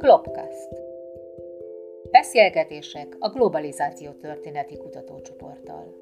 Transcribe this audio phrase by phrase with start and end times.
[0.00, 0.68] Klopkast.
[2.10, 5.94] Beszélgetések a globalizáció történeti kutatócsoporttal.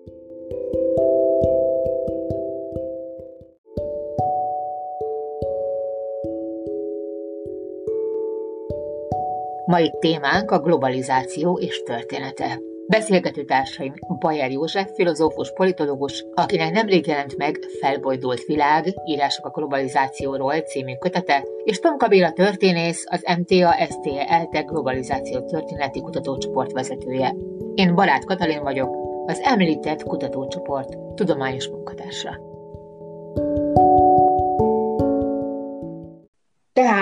[9.67, 12.59] Mai témánk a globalizáció és története.
[12.91, 20.61] Beszélgető társaim Bajer József, filozófus, politológus, akinek nemrég jelent meg Felbojdult világ, írások a globalizációról
[20.61, 27.35] című kötete, és Tomka Béla történész, az MTA STE ELTE globalizáció történeti kutatócsoport vezetője.
[27.75, 28.97] Én Barát Katalin vagyok,
[29.27, 32.48] az említett kutatócsoport tudományos munkatársa.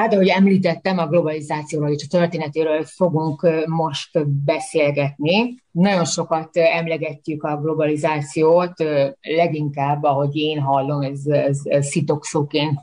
[0.06, 5.55] Tehát, ahogy említettem, a globalizációról és a történetéről fogunk most beszélgetni.
[5.70, 8.73] Nagyon sokat emlegetjük a globalizációt,
[9.20, 12.80] leginkább, ahogy én hallom, ez, ez, ez szitokszóként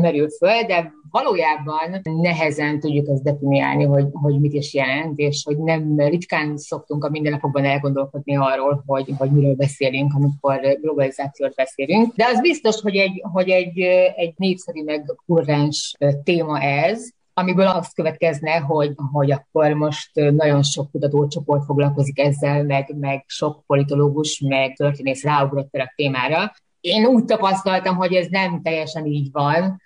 [0.00, 5.58] merül föl, de valójában nehezen tudjuk ezt definiálni, hogy, hogy mit is jelent, és hogy
[5.58, 12.14] nem ritkán szoktunk a mindennapokban elgondolkodni arról, hogy, hogy miről beszélünk, amikor globalizációt beszélünk.
[12.14, 13.78] De az biztos, hogy egy, hogy egy,
[14.16, 20.90] egy népszerű meg kurrens téma ez, amiből azt következne, hogy, hogy akkor most nagyon sok
[20.90, 26.52] kutatócsoport foglalkozik ezzel, meg, meg sok politológus, meg történész ráugrott a témára.
[26.80, 29.82] Én úgy tapasztaltam, hogy ez nem teljesen így van,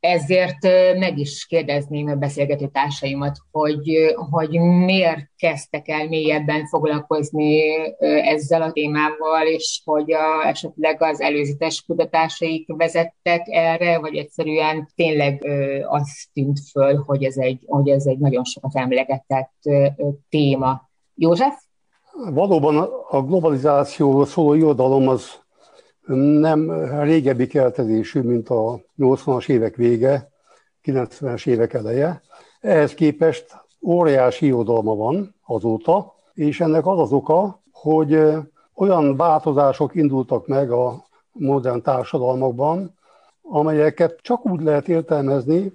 [0.00, 0.62] ezért
[0.98, 7.60] meg is kérdezném a beszélgető társaimat, hogy, hogy miért kezdtek el mélyebben foglalkozni
[8.22, 15.46] ezzel a témával, és hogy a, esetleg az előzetes kutatásaik vezettek erre, vagy egyszerűen tényleg
[15.88, 19.54] az tűnt föl, hogy ez egy, hogy ez egy nagyon sokat emlegetett
[20.28, 20.88] téma.
[21.14, 21.54] József?
[22.32, 22.76] Valóban
[23.08, 25.46] a globalizációról szóló irodalom az
[26.14, 26.70] nem
[27.00, 30.30] régebbi keltezésű, mint a 80-as évek vége,
[30.84, 32.22] 90-es évek eleje.
[32.60, 38.18] Ehhez képest óriási irodalma van azóta, és ennek az az oka, hogy
[38.74, 42.94] olyan változások indultak meg a modern társadalmakban,
[43.42, 45.72] amelyeket csak úgy lehet értelmezni,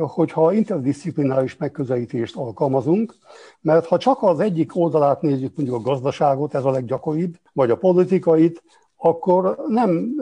[0.00, 3.14] hogyha interdisziplináris megközelítést alkalmazunk,
[3.60, 7.76] mert ha csak az egyik oldalát nézzük, mondjuk a gazdaságot, ez a leggyakoribb, vagy a
[7.76, 8.62] politikait,
[9.02, 10.14] akkor nem,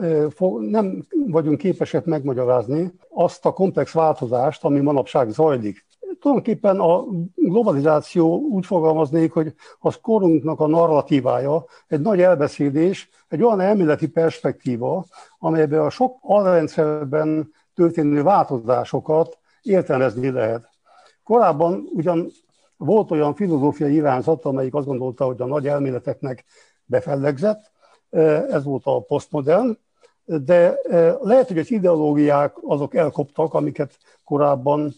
[0.59, 5.85] nem vagyunk képesek megmagyarázni azt a komplex változást, ami manapság zajlik.
[6.19, 7.03] Tulajdonképpen a
[7.35, 15.05] globalizáció úgy fogalmaznék, hogy az korunknak a narratívája, egy nagy elbeszélés, egy olyan elméleti perspektíva,
[15.39, 20.69] amelyben a sok alrendszerben történő változásokat értelmezni lehet.
[21.23, 22.31] Korábban ugyan
[22.77, 26.45] volt olyan filozófiai irányzat, amelyik azt gondolta, hogy a nagy elméleteknek
[26.85, 27.71] befellegzett,
[28.49, 29.77] ez volt a posztmodern,
[30.25, 30.79] de
[31.21, 34.93] lehet, hogy az ideológiák azok elkoptak, amiket korábban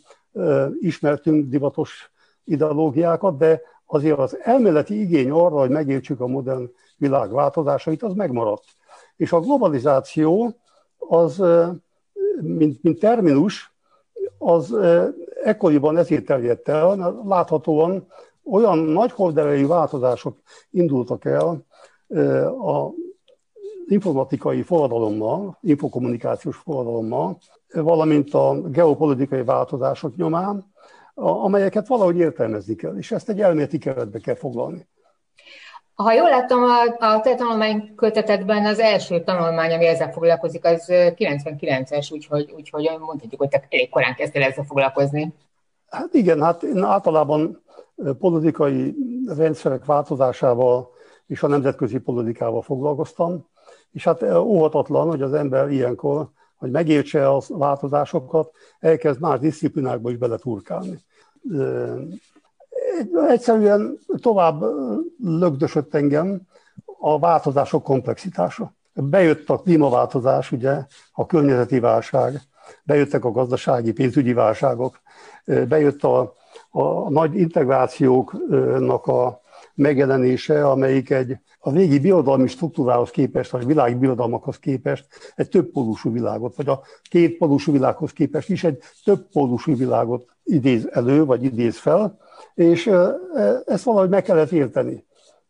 [0.80, 2.12] ismertünk, divatos
[2.44, 8.64] ideológiákat, de azért az elméleti igény arra, hogy megértsük a modern világ változásait, az megmaradt.
[9.16, 10.56] És a globalizáció
[10.98, 11.44] az,
[12.42, 13.74] mint, mint terminus,
[14.38, 14.76] az
[15.44, 18.08] ekkoriban ezért terjedt el, láthatóan
[18.44, 20.38] olyan nagy horderejű változások
[20.72, 21.66] indultak el
[22.66, 22.92] a
[23.88, 27.38] informatikai forradalommal, infokommunikációs forradalommal,
[27.74, 30.74] valamint a geopolitikai változások nyomán,
[31.14, 34.88] amelyeket valahogy értelmezni kell, és ezt egy elméleti keretbe kell foglalni.
[35.94, 42.14] Ha jól láttam, a, a te tanulmánykötetetben az első tanulmány, ami ezzel foglalkozik, az 99-es,
[42.14, 45.34] úgyhogy, úgyhogy mondhatjuk, hogy te elég korán kezdtél ezzel foglalkozni.
[45.90, 47.64] Hát igen, hát én általában
[48.20, 48.96] politikai
[49.28, 50.90] rendszerek változásával
[51.32, 53.46] és a nemzetközi politikával foglalkoztam,
[53.92, 60.18] és hát óhatatlan, hogy az ember ilyenkor, hogy megértse a változásokat, elkezd más disziplinákba is
[60.18, 61.00] beleturkálni.
[63.28, 64.64] Egyszerűen tovább
[65.24, 66.42] lögdösött engem
[67.00, 68.74] a változások komplexitása.
[68.94, 72.42] Bejött a klímaváltozás, ugye, a környezeti válság,
[72.84, 75.00] bejöttek a gazdasági, pénzügyi válságok,
[75.46, 76.36] bejött a,
[76.70, 79.41] a nagy integrációknak a
[79.76, 86.12] megjelenése, amelyik egy a régi birodalmi struktúrához képest, vagy világi birodalmakhoz képest egy több pólusú
[86.12, 91.44] világot, vagy a két pólusú világhoz képest is egy több pólusú világot idéz elő, vagy
[91.44, 92.18] idéz fel,
[92.54, 92.92] és
[93.66, 95.06] ezt valahogy meg kellett érteni.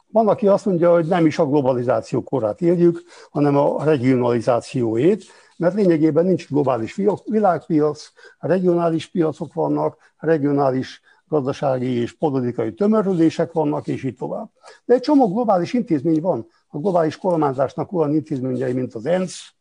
[0.08, 5.24] Van, aki azt mondja, hogy nem is a globalizáció korát éljük, hanem a regionalizációét,
[5.58, 14.04] mert lényegében nincs globális világpiac, regionális piacok vannak, regionális gazdasági és politikai tömörülések vannak, és
[14.04, 14.50] így tovább.
[14.86, 16.48] De egy csomó globális intézmény van.
[16.68, 19.54] A globális kormányzásnak olyan intézményei, mint az ENSZ,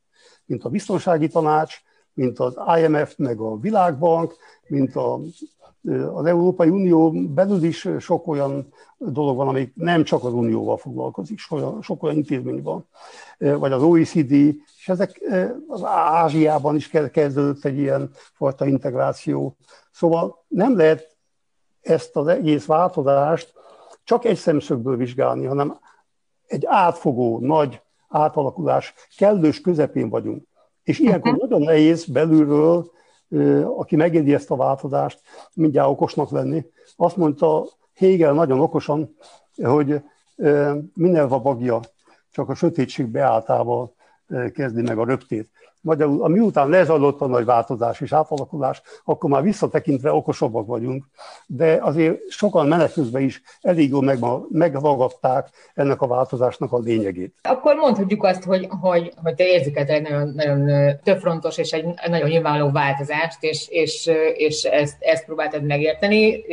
[0.44, 1.74] mint a Biztonsági Tanács,
[2.12, 4.36] mint az IMF, meg a Világbank,
[4.68, 5.20] mint a
[6.12, 11.38] Az Európai Unió belül is sok olyan dolog van, amik nem csak az Unióval foglalkozik,
[11.80, 12.86] sok olyan intézmény van,
[13.38, 15.20] vagy az OECD, és ezek
[15.66, 19.56] az Ázsiában is kezdődött egy ilyen fajta integráció.
[19.92, 21.09] Szóval nem lehet
[21.80, 23.52] ezt az egész változást
[24.04, 25.78] csak egy szemszögből vizsgálni, hanem
[26.46, 30.44] egy átfogó, nagy átalakulás kellős közepén vagyunk.
[30.82, 32.90] És ilyenkor nagyon nehéz belülről,
[33.76, 35.20] aki megéli ezt a változást,
[35.54, 36.66] mindjárt okosnak lenni.
[36.96, 39.16] Azt mondta Hegel nagyon okosan,
[39.62, 40.02] hogy
[40.94, 41.80] Minerva bagja
[42.30, 43.94] csak a sötétség beáltával
[44.52, 45.50] kezdi meg a röptét.
[45.80, 51.04] Magyarul, ami után lezajlott a nagy változás és átalakulás, akkor már visszatekintve okosabbak vagyunk,
[51.46, 57.34] de azért sokan menet közben is elég jól megragadták ennek a változásnak a lényegét.
[57.42, 60.70] Akkor mondhatjuk azt, hogy, hogy, hogy te érzéket egy nagyon, nagyon
[61.02, 66.44] többfrontos és egy nagyon nyilvánvaló változást, és, és, és ezt, ezt próbáltad megérteni,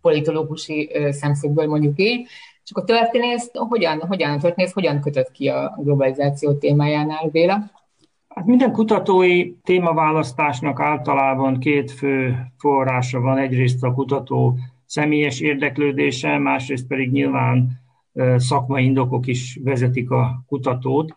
[0.00, 2.26] politológusi szemszögből mondjuk így,
[2.64, 7.70] és akkor történész, hogyan, hogyan történész, hogyan kötött ki a globalizáció témájánál, Béla?
[8.34, 13.38] Hát minden kutatói témaválasztásnak általában két fő forrása van.
[13.38, 17.68] Egyrészt a kutató személyes érdeklődése, másrészt pedig nyilván
[18.36, 21.14] szakmai indokok is vezetik a kutatót.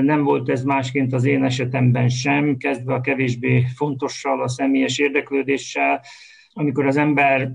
[0.00, 6.00] Nem volt ez másként az én esetemben sem, kezdve a kevésbé fontossal, a személyes érdeklődéssel.
[6.52, 7.52] Amikor az ember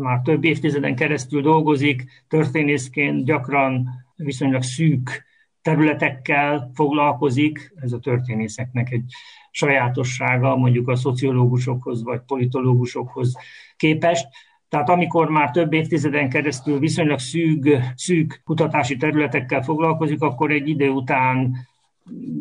[0.00, 5.30] már több évtizeden keresztül dolgozik, történészként gyakran viszonylag szűk
[5.62, 9.12] területekkel foglalkozik, ez a történészeknek egy
[9.50, 13.36] sajátossága, mondjuk a szociológusokhoz vagy politológusokhoz
[13.76, 14.26] képest.
[14.68, 20.88] Tehát amikor már több évtizeden keresztül viszonylag szűk, szűk kutatási területekkel foglalkozik, akkor egy idő
[20.88, 21.56] után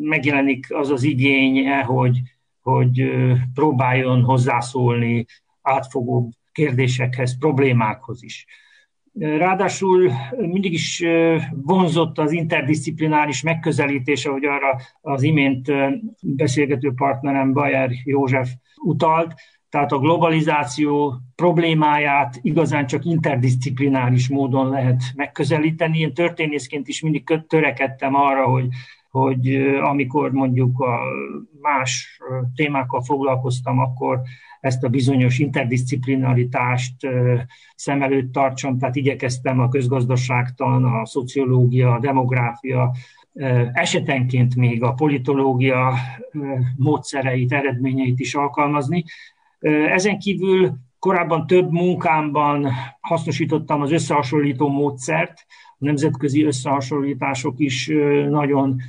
[0.01, 2.21] megjelenik az az igénye, hogy,
[2.61, 3.11] hogy
[3.53, 5.25] próbáljon hozzászólni
[5.61, 8.45] átfogóbb kérdésekhez, problémákhoz is.
[9.19, 11.03] Ráadásul mindig is
[11.51, 15.71] vonzott az interdisziplináris megközelítése, hogy arra az imént
[16.21, 18.49] beszélgető partnerem Bayer József
[18.83, 19.33] utalt,
[19.69, 25.99] tehát a globalizáció problémáját igazán csak interdisziplináris módon lehet megközelíteni.
[25.99, 28.67] Én történészként is mindig törekedtem arra, hogy,
[29.09, 30.99] hogy amikor mondjuk a
[31.61, 32.19] más
[32.55, 34.21] témákkal foglalkoztam, akkor
[34.61, 36.95] ezt a bizonyos interdisciplinaritást
[37.75, 42.91] szem előtt tartsam, tehát igyekeztem a közgazdaságtan, a szociológia, a demográfia,
[43.73, 45.93] esetenként még a politológia
[46.77, 49.03] módszereit, eredményeit is alkalmazni.
[49.93, 52.67] Ezen kívül korábban több munkámban
[52.99, 57.87] hasznosítottam az összehasonlító módszert, a nemzetközi összehasonlítások is
[58.29, 58.81] nagyon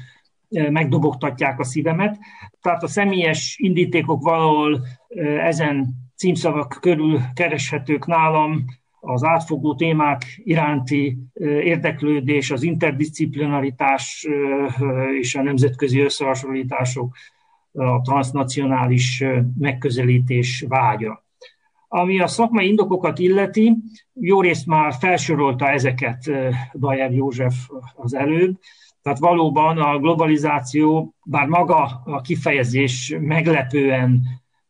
[0.70, 2.18] megdobogtatják a szívemet.
[2.60, 4.80] Tehát a személyes indítékok valahol
[5.38, 8.64] ezen címszavak körül kereshetők nálam,
[9.04, 11.18] az átfogó témák iránti
[11.62, 14.26] érdeklődés, az interdisziplinaritás
[15.20, 17.16] és a nemzetközi összehasonlítások,
[17.72, 19.24] a transnacionális
[19.58, 21.24] megközelítés vágya.
[21.88, 23.76] Ami a szakmai indokokat illeti,
[24.14, 26.30] jó részt már felsorolta ezeket
[26.72, 27.54] Bajer József
[27.94, 28.58] az előbb,
[29.02, 34.22] tehát valóban a globalizáció, bár maga a kifejezés meglepően,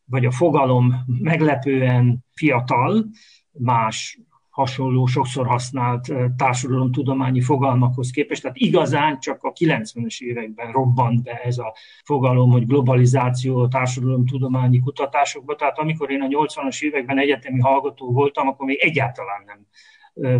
[0.04, 3.04] vagy a fogalom meglepően fiatal,
[3.52, 4.18] más
[4.50, 8.42] hasonló, sokszor használt társadalomtudományi fogalmakhoz képest.
[8.42, 11.74] Tehát igazán csak a 90-es években robbant be ez a
[12.04, 15.56] fogalom, hogy globalizáció a társadalomtudományi kutatásokban.
[15.56, 19.66] Tehát amikor én a 80-as években egyetemi hallgató voltam, akkor még egyáltalán nem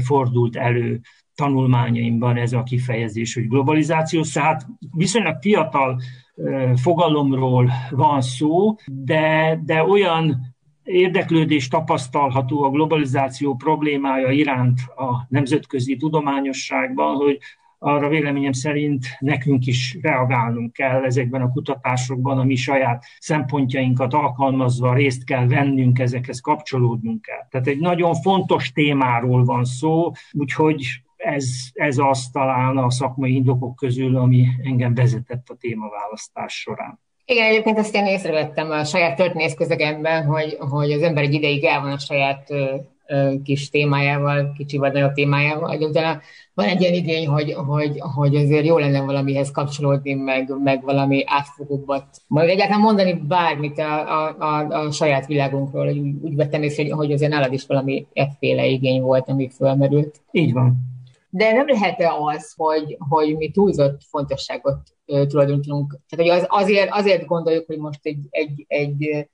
[0.01, 1.01] fordult elő
[1.35, 6.01] tanulmányaimban ez a kifejezés, hogy globalizáció, tehát viszonylag fiatal
[6.75, 10.53] fogalomról van szó, de, de olyan
[10.85, 17.39] érdeklődés tapasztalható a globalizáció problémája iránt a nemzetközi tudományosságban, hogy
[17.79, 24.95] arra véleményem szerint nekünk is reagálnunk kell ezekben a kutatásokban, a mi saját szempontjainkat alkalmazva
[24.95, 27.47] részt kell vennünk, ezekhez kapcsolódnunk kell.
[27.51, 33.77] Tehát egy nagyon fontos témáról van szó, úgyhogy ez, ez az talán a szakmai indokok
[33.77, 37.01] közül, ami engem vezetett a témaválasztás során.
[37.25, 41.65] Igen, egyébként ezt én észrevettem a saját történész közegemben, hogy, hogy az ember egy ideig
[41.65, 42.75] el van a saját ö,
[43.07, 46.21] ö, kis témájával, kicsi vagy nagyobb témájával, de utána
[46.55, 51.23] van egy ilyen igény, hogy, hogy, hogy azért jó lenne valamihez kapcsolódni, meg, meg valami
[51.27, 52.07] átfogóbbat.
[52.27, 56.83] Majd egyáltalán mondani bármit a, a, a, a saját világunkról, hogy úgy, úgy vettem észre,
[56.83, 60.21] hogy, hogy azért nálad is valami efféle igény volt, ami fölmerült.
[60.31, 60.92] Így van.
[61.35, 65.99] De nem lehet-e az, hogy, hogy mi túlzott fontosságot tulajdonítunk?
[66.09, 69.29] Tehát, hogy az, azért, azért gondoljuk, hogy most egy, egy, egy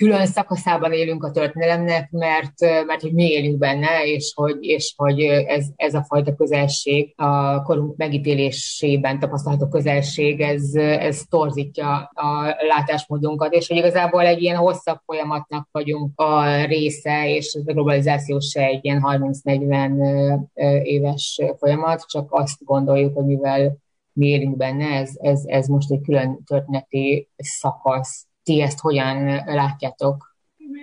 [0.00, 5.20] külön szakaszában élünk a történelemnek, mert, mert hogy mi élünk benne, és hogy, és hogy
[5.22, 13.52] ez, ez a fajta közelség, a korunk megítélésében tapasztalható közelség, ez, ez torzítja a látásmódunkat,
[13.52, 18.84] és hogy igazából egy ilyen hosszabb folyamatnak vagyunk a része, és a globalizáció se egy
[18.84, 19.02] ilyen
[19.44, 23.78] 30-40 éves folyamat, csak azt gondoljuk, hogy mivel
[24.12, 28.28] mi élünk benne, ez, ez, ez most egy külön történeti szakasz.
[28.42, 30.28] Ti ezt hogyan látjátok?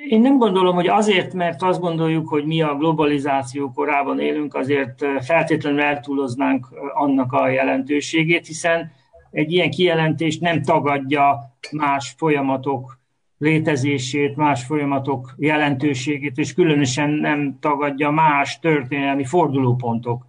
[0.10, 5.06] Én nem gondolom, hogy azért, mert azt gondoljuk, hogy mi a globalizáció korában élünk, azért
[5.20, 8.92] feltétlenül eltúloznánk annak a jelentőségét, hiszen
[9.32, 13.00] egy ilyen kijelentés nem tagadja más folyamatok
[13.38, 20.26] létezését, más folyamatok jelentőségét, és különösen nem tagadja más történelmi fordulópontok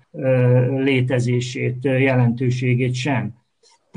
[0.76, 3.37] létezését, jelentőségét sem.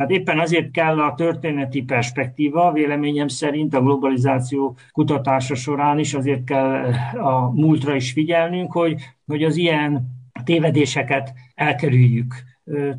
[0.02, 6.44] Tehát éppen azért kell a történeti perspektíva, véleményem szerint a globalizáció kutatása során is azért
[6.44, 10.08] kell a múltra is figyelnünk, hogy, hogy az ilyen
[10.44, 12.36] tévedéseket elkerüljük.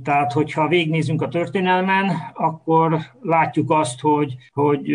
[0.03, 4.91] Tehát, hogyha végnézünk a történelmen, akkor látjuk azt, hogy, hogy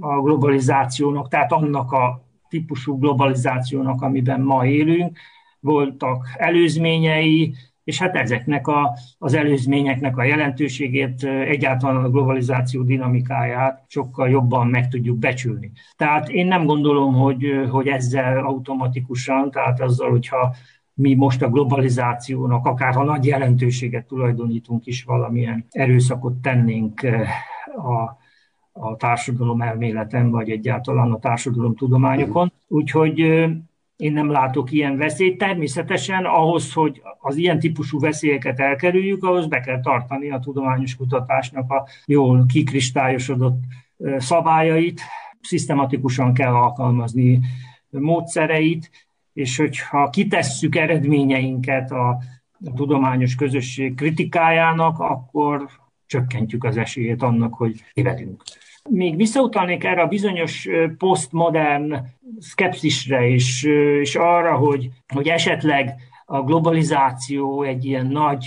[0.00, 5.18] a globalizációnak, tehát annak a típusú globalizációnak, amiben ma élünk,
[5.60, 7.54] voltak előzményei,
[7.88, 14.88] és hát ezeknek a, az előzményeknek a jelentőségét, egyáltalán a globalizáció dinamikáját sokkal jobban meg
[14.88, 15.72] tudjuk becsülni.
[15.96, 20.54] Tehát én nem gondolom, hogy, hogy ezzel automatikusan, tehát azzal, hogyha
[20.94, 27.00] mi most a globalizációnak, akár ha nagy jelentőséget tulajdonítunk is, valamilyen erőszakot tennénk
[27.76, 28.18] a,
[28.72, 32.52] a társadalom elméleten, vagy egyáltalán a társadalom tudományokon.
[32.66, 33.46] Úgyhogy
[33.98, 35.38] én nem látok ilyen veszélyt.
[35.38, 41.70] Természetesen ahhoz, hogy az ilyen típusú veszélyeket elkerüljük, ahhoz be kell tartani a tudományos kutatásnak
[41.70, 43.60] a jól kikristályosodott
[44.16, 45.00] szabályait,
[45.40, 47.40] szisztematikusan kell alkalmazni
[47.90, 48.90] módszereit,
[49.32, 52.08] és hogyha kitesszük eredményeinket a,
[52.64, 55.68] a tudományos közösség kritikájának, akkor
[56.06, 58.42] csökkentjük az esélyét annak, hogy tévedünk.
[58.88, 60.68] Még visszautalnék erre a bizonyos
[60.98, 61.94] posztmodern
[62.38, 63.64] szkepszisre, és,
[64.00, 68.46] és arra, hogy, hogy esetleg a globalizáció egy ilyen nagy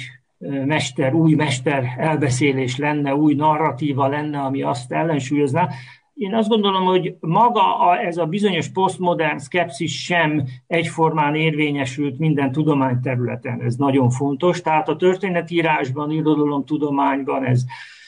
[0.65, 5.69] mester, új mester elbeszélés lenne, új narratíva lenne, ami azt ellensúlyozná.
[6.13, 12.51] Én azt gondolom, hogy maga a, ez a bizonyos posztmodern szkepszis sem egyformán érvényesült minden
[12.51, 13.61] tudományterületen.
[13.61, 14.61] Ez nagyon fontos.
[14.61, 17.63] Tehát a történetírásban, irodalomtudományban ez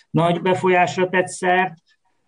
[0.09, 1.73] nagy befolyásra tett szert,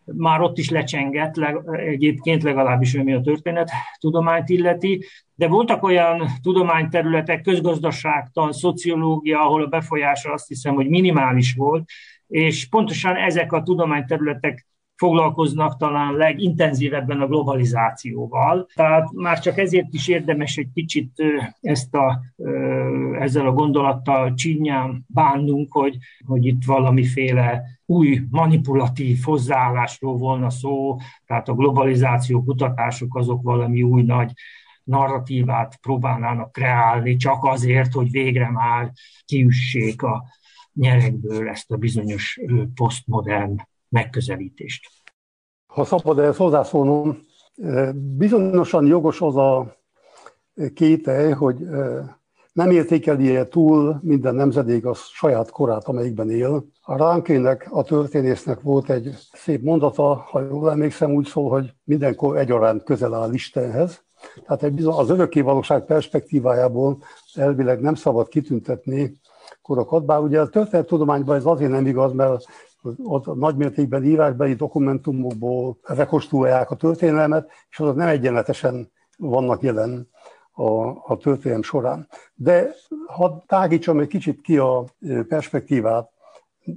[0.05, 1.35] már ott is lecsengett,
[1.71, 9.67] egyébként legalábbis ami a történet tudományt illeti, de voltak olyan tudományterületek, közgazdaságtan, szociológia, ahol a
[9.67, 11.89] befolyása azt hiszem, hogy minimális volt,
[12.27, 18.67] és pontosan ezek a tudományterületek foglalkoznak talán legintenzívebben a globalizációval.
[18.75, 21.23] Tehát már csak ezért is érdemes egy kicsit
[21.61, 22.21] ezt a,
[23.19, 31.49] ezzel a gondolattal csinyán bánnunk, hogy, hogy itt valamiféle új manipulatív hozzáállásról volna szó, tehát
[31.49, 34.31] a globalizáció kutatások azok valami új nagy
[34.83, 38.91] narratívát próbálnának kreálni, csak azért, hogy végre már
[39.25, 40.23] kiüssék a
[40.73, 42.39] nyerekből ezt a bizonyos
[42.75, 43.55] posztmodern
[43.95, 44.87] megközelítést.
[45.65, 47.17] Ha szabad ezt hozzászólnom,
[47.93, 49.75] bizonyosan jogos az a
[50.73, 51.57] kételj, hogy
[52.53, 56.65] nem értékeli -e túl minden nemzedék a saját korát, amelyikben él.
[56.81, 62.37] A Ránkének, a történésznek volt egy szép mondata, ha jól emlékszem, úgy szól, hogy mindenkor
[62.37, 64.03] egyaránt közel áll Istenhez.
[64.45, 66.97] Tehát egy bizony, az örökké valóság perspektívájából
[67.33, 69.19] elvileg nem szabad kitüntetni
[69.61, 72.45] korokat, bár ugye a történettudományban ez azért nem igaz, mert
[73.03, 80.09] ott nagymértékben írásbeli dokumentumokból rekonstruálják a történelmet, és azok nem egyenletesen vannak jelen
[80.51, 82.07] a, a történelem során.
[82.33, 82.73] De
[83.07, 84.85] ha tágítsam egy kicsit ki a
[85.27, 86.09] perspektívát,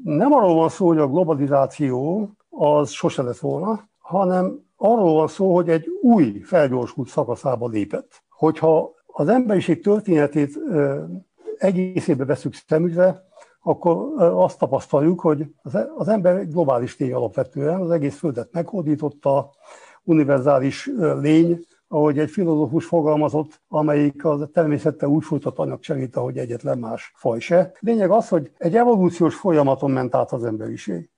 [0.03, 5.55] nem arról van szó, hogy a globalizáció az sose lett volna, hanem arról van szó,
[5.55, 8.23] hogy egy új felgyorsult szakaszába lépett.
[8.29, 10.59] Hogyha az emberiség történetét
[11.59, 13.28] egészébe veszük szemügyre,
[13.69, 15.47] akkor azt tapasztaljuk, hogy
[15.97, 19.51] az ember globális lény alapvetően, az egész Földet meghódította,
[20.05, 21.59] univerzális lény,
[21.89, 27.73] ahogy egy filozófus fogalmazott, amelyik a természettel úgy folytat anyagcserét, ahogy egyetlen más faj se.
[27.81, 31.11] Lényeg az, hogy egy evolúciós folyamaton ment át az emberiség.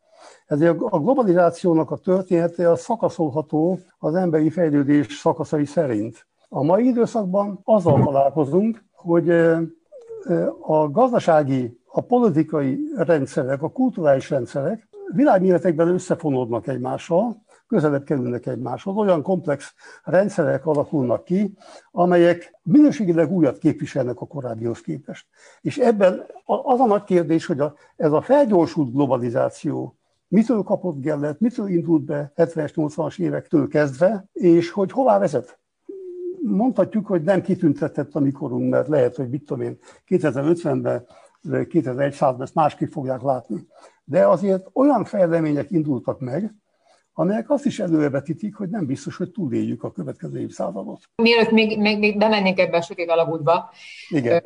[0.46, 6.26] Ezért a globalizációnak a története a szakaszolható az emberi fejlődés szakaszai szerint.
[6.48, 9.32] A mai időszakban azzal találkozunk, hogy
[10.60, 18.96] a gazdasági a politikai rendszerek, a kulturális rendszerek világméretekben összefonódnak egymással, közelebb kerülnek egymáshoz.
[18.96, 19.74] Olyan komplex
[20.04, 21.54] rendszerek alakulnak ki,
[21.90, 25.26] amelyek minőségileg újat képviselnek a korábbihoz képest.
[25.60, 29.98] És ebben az a nagy kérdés, hogy a, ez a felgyorsult globalizáció
[30.28, 35.59] mitől kapott Gellert, mitől indult be 70-es, 80-as évektől kezdve, és hogy hová vezet
[36.42, 39.78] mondhatjuk, hogy nem kitüntetett a mikorunk, mert lehet, hogy mit tudom én,
[40.08, 41.06] 2050-ben,
[41.42, 43.66] 2100-ban ezt másképp fogják látni.
[44.04, 46.54] De azért olyan fejlemények indultak meg,
[47.12, 51.00] amelyek azt is előrevetítik, hogy nem biztos, hogy túléljük a következő évszázadot.
[51.22, 53.70] Mielőtt még, még, még bemennénk ebbe a sötét alagútba,
[54.08, 54.40] Igen.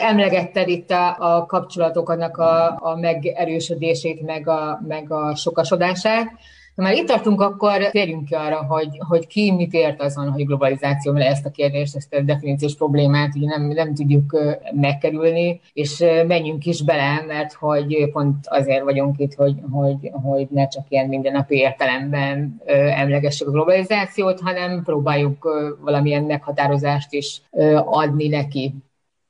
[0.00, 6.28] emlegetted itt a, a kapcsolatoknak a, a megerősödését, meg a, meg a sokasodását.
[6.76, 10.46] Ha már itt tartunk, akkor térjünk ki arra, hogy, hogy ki mit ért azon, hogy
[10.46, 14.36] globalizáció, mert ezt a kérdést, ezt a definíciós problémát ugye nem, nem tudjuk
[14.74, 20.68] megkerülni, és menjünk is bele, mert hogy pont azért vagyunk itt, hogy, hogy, hogy ne
[20.68, 22.62] csak ilyen mindennapi értelemben
[22.96, 25.48] emlegessük a globalizációt, hanem próbáljuk
[25.80, 27.42] valamilyen meghatározást is
[27.84, 28.74] adni neki.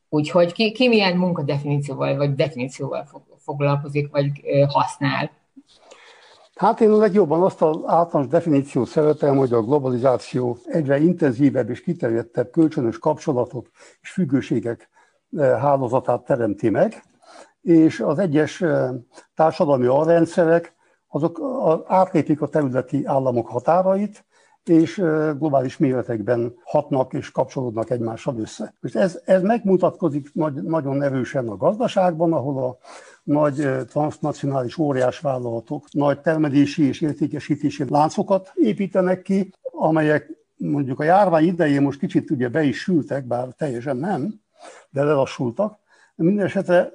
[0.08, 4.30] Úgyhogy ki, ki milyen munkadefinícióval vagy definícióval foglalkozik, vagy
[4.68, 5.30] használ.
[6.56, 12.50] Hát én legjobban azt az általános definíciót szeretem, hogy a globalizáció egyre intenzívebb és kiterjedtebb
[12.50, 13.66] kölcsönös kapcsolatok
[14.00, 14.88] és függőségek
[15.36, 17.02] eh, hálózatát teremti meg,
[17.62, 18.90] és az egyes eh,
[19.34, 20.74] társadalmi alrendszerek
[21.08, 21.40] azok
[21.86, 24.24] átlépik a területi államok határait,
[24.64, 24.96] és
[25.38, 28.74] globális méretekben hatnak és kapcsolódnak egymással össze.
[28.80, 32.76] És ez, ez megmutatkozik nagy, nagyon erősen a gazdaságban, ahol a
[33.26, 41.82] nagy transnacionális óriásvállalatok nagy termelési és értékesítési láncokat építenek ki, amelyek mondjuk a járvány idején
[41.82, 44.40] most kicsit ugye be is sültek, bár teljesen nem,
[44.90, 45.78] de lelassultak.
[46.14, 46.92] Mindenesetre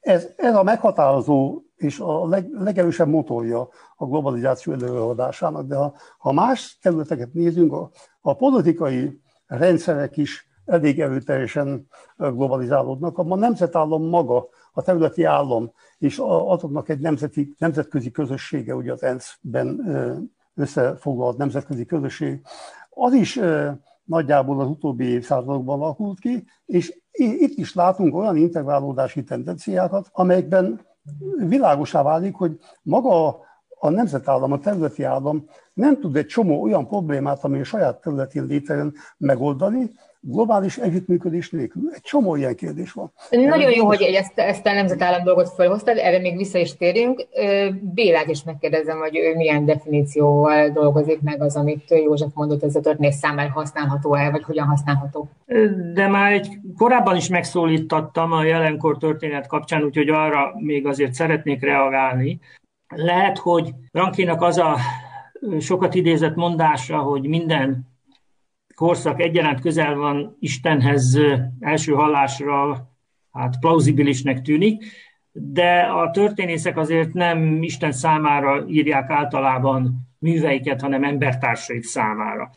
[0.00, 5.66] ez, ez a meghatározó és a leg, legerősebb motorja a globalizáció előadásának.
[5.66, 13.18] De ha, ha más területeket nézünk, a, a politikai rendszerek is elég erőteljesen globalizálódnak.
[13.18, 19.84] A nemzetállam maga, a területi állam és azoknak egy nemzeti, nemzetközi közössége, ugye az ENSZ-ben
[20.54, 22.40] összefoglalt nemzetközi közösség,
[22.90, 23.40] az is
[24.04, 30.80] nagyjából az utóbbi évszázadokban alakult ki, és itt is látunk olyan integrálódási tendenciákat, amelyekben
[31.36, 33.46] világosá válik, hogy maga
[33.80, 38.44] a nemzetállam, a területi állam nem tud egy csomó olyan problémát, ami a saját területén
[38.44, 41.82] létrejön megoldani, globális együttműködés nélkül.
[41.94, 43.12] Egy csomó ilyen kérdés van.
[43.30, 47.26] Nagyon jó, hogy ezt, ezt a nemzetállam dolgot felhoztad, erre még vissza is térjünk.
[47.80, 52.80] Bélát is megkérdezem, hogy ő milyen definícióval dolgozik meg az, amit József mondott, ez a
[52.80, 55.28] történés számára használható-e, vagy hogyan használható?
[55.94, 61.60] De már egy korábban is megszólítattam a jelenkor történet kapcsán, úgyhogy arra még azért szeretnék
[61.62, 62.40] reagálni.
[62.88, 64.76] Lehet, hogy Rankinak az a
[65.60, 67.86] sokat idézett mondása, hogy minden
[68.78, 71.18] korszak egyaránt közel van Istenhez
[71.60, 72.88] első hallásra,
[73.32, 74.84] hát plauzibilisnek tűnik,
[75.32, 82.50] de a történészek azért nem Isten számára írják általában műveiket, hanem embertársaik számára.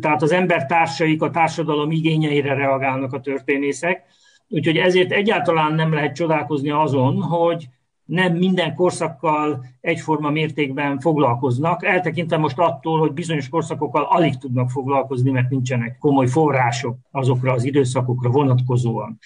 [0.00, 4.02] Tehát az embertársaik a társadalom igényeire reagálnak a történészek,
[4.48, 7.68] úgyhogy ezért egyáltalán nem lehet csodálkozni azon, hogy
[8.06, 11.84] nem minden korszakkal egyforma mértékben foglalkoznak.
[11.84, 17.64] Eltekintem most attól, hogy bizonyos korszakokkal alig tudnak foglalkozni, mert nincsenek komoly források azokra az
[17.64, 19.18] időszakokra vonatkozóan.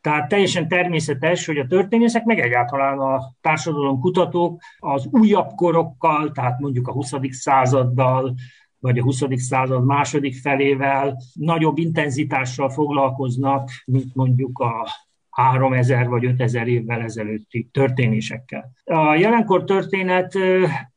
[0.00, 6.58] Tehát teljesen természetes, hogy a történészek, meg egyáltalán a társadalom kutatók az újabb korokkal, tehát
[6.58, 7.12] mondjuk a 20.
[7.30, 8.34] századdal,
[8.78, 9.22] vagy a 20.
[9.36, 14.88] század második felével nagyobb intenzitással foglalkoznak, mint mondjuk a
[15.34, 18.70] 3000 vagy 5000 évvel ezelőtti történésekkel.
[18.84, 20.34] A jelenkor történet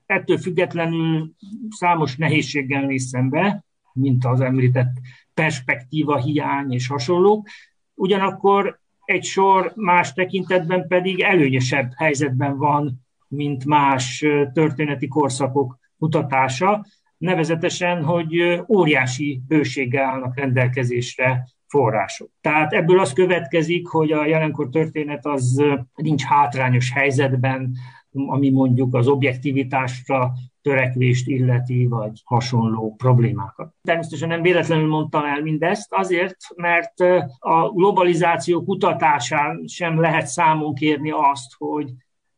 [0.06, 1.32] ettől függetlenül
[1.70, 4.92] számos nehézséggel néz szembe, mint az említett
[5.34, 7.48] perspektíva hiány és hasonlók.
[7.94, 16.86] Ugyanakkor egy sor más tekintetben pedig előnyösebb helyzetben van, mint más történeti korszakok mutatása,
[17.18, 22.30] nevezetesen, hogy óriási bőséggel állnak rendelkezésre források.
[22.42, 25.64] Tehát ebből az következik, hogy a jelenkor történet az
[25.96, 27.76] nincs hátrányos helyzetben,
[28.12, 33.74] ami mondjuk az objektivitásra törekvést illeti, vagy hasonló problémákat.
[33.82, 37.00] Természetesen nem véletlenül mondtam el mindezt, azért, mert
[37.40, 41.94] a globalizáció kutatásán sem lehet számon kérni azt, hogy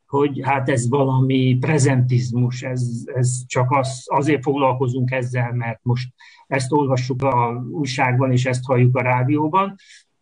[0.09, 6.09] hogy hát ez valami prezentizmus, ez, ez csak az, azért foglalkozunk ezzel, mert most
[6.49, 9.75] ezt olvassuk a újságban, és ezt halljuk a rádióban.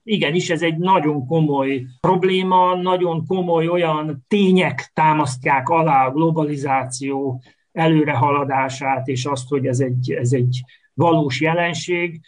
[0.04, 9.08] Igenis, ez egy nagyon komoly probléma, nagyon komoly olyan tények támasztják alá a globalizáció előrehaladását,
[9.08, 10.62] és azt, hogy ez egy, ez egy
[10.94, 12.22] valós jelenség,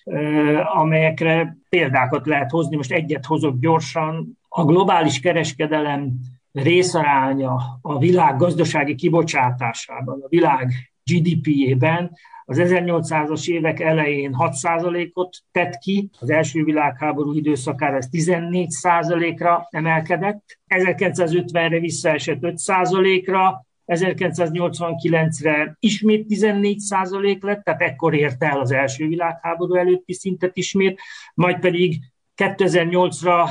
[0.74, 2.76] amelyekre példákat lehet hozni.
[2.76, 4.38] Most egyet hozok gyorsan.
[4.50, 6.12] A globális kereskedelem
[6.52, 10.72] részaránya a világ gazdasági kibocsátásában, a világ
[11.04, 12.12] GDP-ében
[12.50, 21.80] az 1800-as évek elején 6%-ot tett ki, az első világháború időszakára ez 14%-ra emelkedett, 1950-re
[21.80, 30.14] visszaesett 5%-ra, 1989-re ismét 14 százalék lett, tehát ekkor érte el az első világháború előtti
[30.14, 31.00] szintet ismét,
[31.34, 32.00] majd pedig
[32.36, 33.50] 2008-ra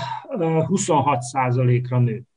[0.66, 2.27] 26 százalékra nőtt.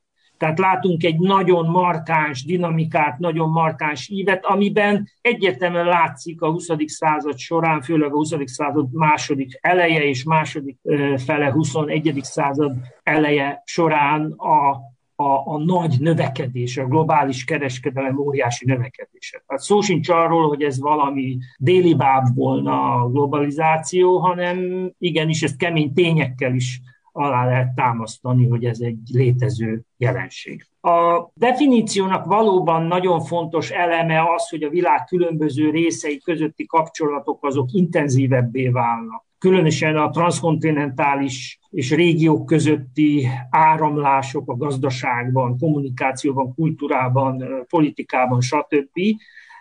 [0.42, 6.68] Tehát látunk egy nagyon markáns dinamikát, nagyon markáns ívet, amiben egyértelműen látszik a 20.
[6.86, 8.34] század során, főleg a 20.
[8.44, 10.78] század második eleje és második
[11.16, 12.18] fele 21.
[12.22, 14.80] század eleje során a
[15.16, 19.42] a, a nagy növekedés, a globális kereskedelem óriási növekedése.
[19.46, 21.96] Tehát szó sincs arról, hogy ez valami déli
[22.34, 26.80] volna a globalizáció, hanem igenis ezt kemény tényekkel is
[27.12, 30.66] alá lehet támasztani, hogy ez egy létező jelenség.
[30.80, 37.72] A definíciónak valóban nagyon fontos eleme az, hogy a világ különböző részei közötti kapcsolatok azok
[37.72, 49.00] intenzívebbé válnak különösen a transzkontinentális és régiók közötti áramlások a gazdaságban, kommunikációban, kultúrában, politikában, stb.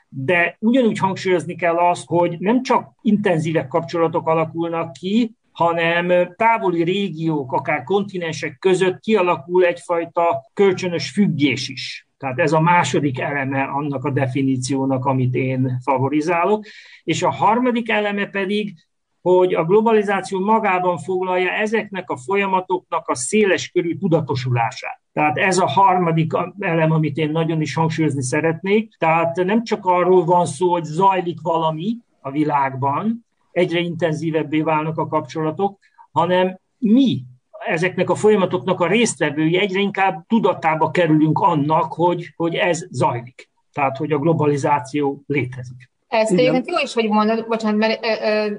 [0.09, 7.51] De ugyanúgy hangsúlyozni kell azt, hogy nem csak intenzívek kapcsolatok alakulnak ki, hanem távoli régiók,
[7.51, 12.07] akár kontinensek között kialakul egyfajta kölcsönös függés is.
[12.17, 16.65] Tehát ez a második eleme annak a definíciónak, amit én favorizálok.
[17.03, 18.73] És a harmadik eleme pedig
[19.21, 25.01] hogy a globalizáció magában foglalja ezeknek a folyamatoknak a széles körű tudatosulását.
[25.13, 28.95] Tehát ez a harmadik elem, amit én nagyon is hangsúlyozni szeretnék.
[28.97, 35.07] Tehát nem csak arról van szó, hogy zajlik valami a világban, egyre intenzívebbé válnak a
[35.07, 35.79] kapcsolatok,
[36.11, 37.23] hanem mi
[37.65, 43.49] ezeknek a folyamatoknak a résztvevői egyre inkább tudatába kerülünk annak, hogy, hogy ez zajlik.
[43.71, 45.90] Tehát, hogy a globalizáció létezik.
[46.11, 48.51] Ezt egyébként jó is, hogy mondod, bocsánat, mert ö, ö,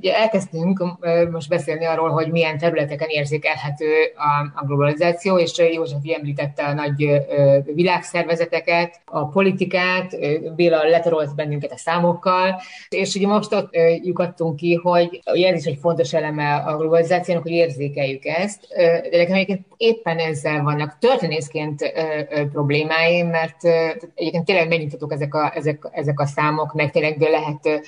[0.00, 0.84] ö, elkezdtünk
[1.30, 3.86] most beszélni arról, hogy milyen területeken érzékelhető
[4.16, 10.16] a, a globalizáció, és József említette a nagy ö, világszervezeteket, a politikát,
[10.56, 15.58] Béla letarolt bennünket a számokkal, és ugye most ott ö, lyukadtunk ki, hogy ugye ez
[15.58, 18.66] is egy fontos eleme a globalizációnak, hogy érzékeljük ezt,
[19.10, 21.86] de nekem egyébként éppen ezzel vannak történészként ö,
[22.30, 27.20] ö, problémáim, mert ö, egyébként tényleg megnyugtatók ezek a, ezek, ezek a számok, meg tényleg
[27.20, 27.82] lehet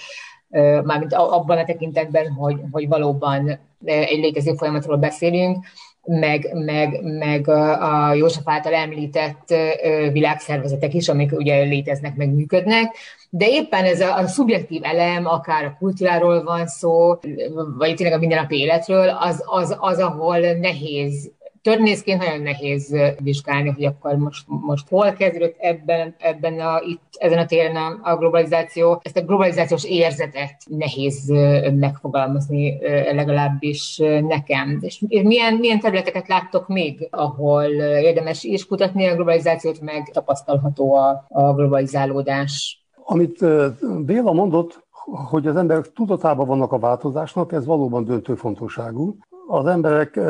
[0.85, 5.65] mármint abban a tekintetben, hogy, hogy valóban egy létező folyamatról beszélünk,
[6.05, 7.49] meg, meg, meg
[7.81, 9.55] a József által említett
[10.13, 12.97] világszervezetek is, amik ugye léteznek, meg működnek,
[13.31, 17.19] de éppen ez a, a szubjektív elem, akár a kultúráról van szó,
[17.79, 21.31] vagy tényleg a mindennapi életről, az, az, az ahol nehéz
[21.63, 27.39] Történészként nagyon nehéz vizsgálni, hogy akkor most, most hol kezdődött ebben, ebben a, itt, ezen
[27.39, 29.01] a téren a, a globalizáció.
[29.03, 31.29] Ezt a globalizációs érzetet nehéz
[31.75, 32.79] megfogalmazni
[33.13, 33.97] legalábbis
[34.29, 34.79] nekem.
[34.81, 41.25] És milyen, milyen területeket láttok még, ahol érdemes is kutatni a globalizációt, meg tapasztalható a,
[41.29, 42.85] a globalizálódás?
[43.05, 43.45] Amit
[44.05, 44.85] Béla mondott,
[45.31, 49.17] hogy az emberek tudatában vannak a változásnak, ez valóban döntő fontosságú.
[49.49, 50.21] Az emberek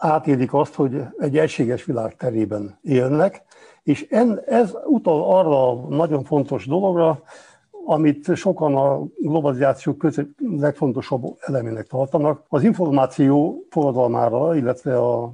[0.00, 3.42] átélik azt, hogy egy egységes világ terében élnek,
[3.82, 7.22] és en, ez utal arra a nagyon fontos dologra,
[7.84, 15.32] amit sokan a globalizáció között legfontosabb elemének tartanak, az információ forradalmára, illetve a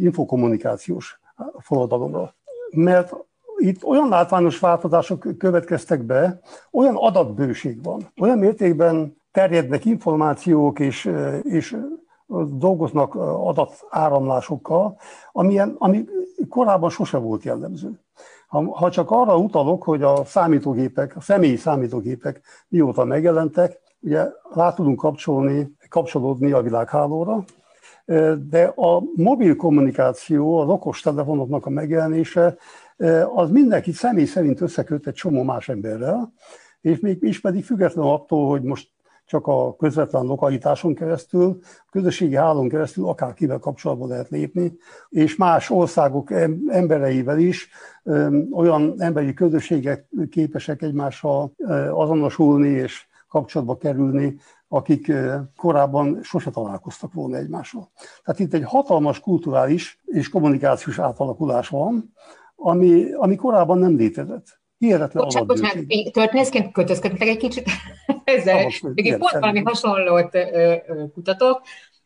[0.00, 1.20] infokommunikációs
[1.58, 2.34] forradalomra.
[2.70, 3.14] Mert
[3.56, 6.40] itt olyan látványos változások következtek be,
[6.72, 11.10] olyan adatbőség van, olyan mértékben terjednek információk és,
[11.42, 11.76] és
[12.52, 14.98] dolgoznak adatáramlásokkal,
[15.32, 16.04] amilyen, ami
[16.48, 18.00] korábban sose volt jellemző.
[18.46, 24.72] Ha, ha csak arra utalok, hogy a számítógépek, a személyi számítógépek mióta megjelentek, ugye rá
[24.72, 27.44] tudunk kapcsolni, kapcsolódni a világhálóra,
[28.48, 32.56] de a mobil kommunikáció, az okos telefonoknak a megjelenése,
[33.34, 36.32] az mindenki személy szerint összeköt egy csomó más emberrel,
[36.80, 38.90] és még is pedig függetlenül attól, hogy most
[39.26, 44.76] csak a közvetlen lokalitáson keresztül, a közösségi hálón keresztül akárkivel kapcsolatba lehet lépni,
[45.08, 46.30] és más országok
[46.68, 47.68] embereivel is
[48.50, 51.52] olyan emberi közösségek képesek egymással
[51.90, 54.36] azonosulni és kapcsolatba kerülni,
[54.68, 55.12] akik
[55.56, 57.90] korábban sose találkoztak volna egymással.
[58.24, 62.12] Tehát itt egy hatalmas kulturális és kommunikációs átalakulás van,
[62.56, 64.60] ami, ami korábban nem létezett.
[64.78, 67.70] Hihetetlen bocsánat, bocsánat, történészként kötözködtek egy kicsit
[68.24, 68.70] ezzel.
[68.94, 70.38] Még pont valami hasonlót
[71.14, 71.62] kutatok,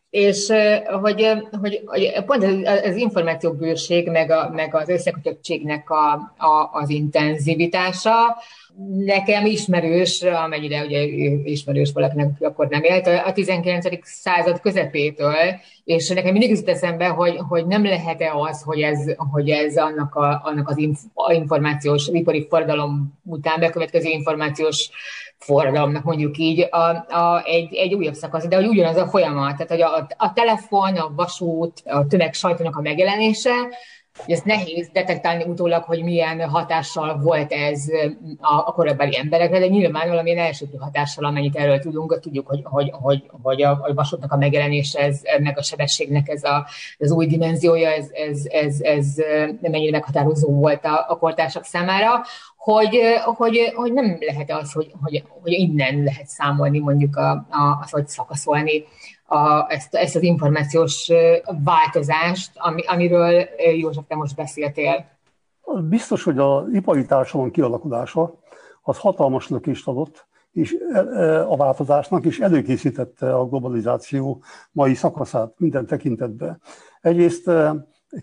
[0.09, 0.53] és
[1.01, 1.27] hogy,
[1.61, 8.37] hogy, hogy pont ez, az információbőrség, meg, a, meg az összekötöttségnek a, a, az intenzivitása,
[9.05, 11.01] nekem ismerős, amennyire ugye
[11.43, 13.87] ismerős valakinek, akkor nem élt, a 19.
[14.01, 15.35] század közepétől,
[15.83, 20.15] és nekem mindig jutott eszembe, hogy, hogy nem lehet-e az, hogy ez, hogy ez annak,
[20.15, 20.99] a, annak az inf,
[21.33, 24.89] információs, ipari forradalom után bekövetkező információs
[25.37, 26.77] forradalomnak mondjuk így a,
[27.15, 30.95] a, egy, egy újabb szakasz, de hogy ugyanaz a folyamat, tehát hogy a, a telefon,
[30.95, 33.51] a vasút, a tömeg sajtónak a megjelenése,
[34.27, 37.83] ez nehéz detektálni utólag, hogy milyen hatással volt ez
[38.39, 42.89] a, a korabeli emberekre, de nyilván valamilyen elsőprő hatással, amennyit erről tudunk, tudjuk, hogy, hogy,
[42.91, 46.67] hogy, hogy a, a vasútnak a megjelenése, ez, meg a sebességnek ez a,
[46.99, 49.15] az új dimenziója, ez, ez, ez, ez
[49.61, 52.21] mennyire meghatározó volt a, a kortársak számára,
[52.57, 57.79] hogy, hogy, hogy nem lehet az, hogy, hogy, hogy innen lehet számolni mondjuk a, a,
[57.81, 58.83] az, hogy szakaszolni
[59.31, 61.11] a, ezt, ezt az információs
[61.63, 65.05] változást, ami, amiről József, te most beszéltél.
[65.89, 68.39] Biztos, hogy az ipari társadalom kialakulása
[68.81, 70.75] az hatalmas lökést adott, és
[71.47, 76.61] a változásnak is előkészítette a globalizáció mai szakaszát minden tekintetben.
[77.01, 77.51] Egyrészt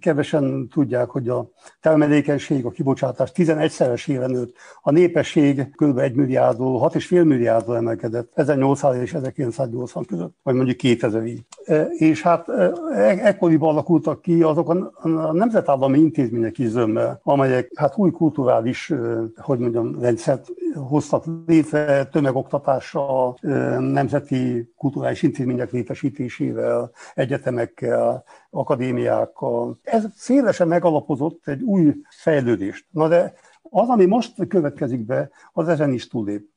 [0.01, 4.55] kevesen tudják, hogy a termelékenység, a kibocsátás 11-szeresére nőtt.
[4.83, 5.99] A népesség kb.
[5.99, 11.39] 1 milliárdról 6,5 milliárdról emelkedett 1800 és 1980 között, vagy mondjuk 2000-ig.
[11.65, 14.69] E, és hát e, e, ekkoriban alakultak ki azok
[15.03, 18.93] a nemzetállami intézmények is zömmel, amelyek hát új kulturális,
[19.37, 23.37] hogy mondjam, rendszert hoztak létre tömegoktatással,
[23.79, 29.79] nemzeti kulturális intézmények létesítésével, egyetemekkel, akadémiákkal.
[29.83, 32.87] Ez szélesen megalapozott egy új fejlődést.
[32.91, 36.49] Na de az, ami most következik be, az ezen is túllép.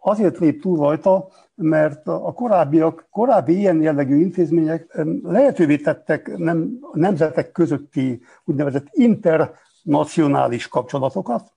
[0.00, 7.52] Azért lép túl rajta, mert a korábbiak, korábbi ilyen jellegű intézmények lehetővé tettek nem, nemzetek
[7.52, 11.52] közötti úgynevezett internacionális kapcsolatokat,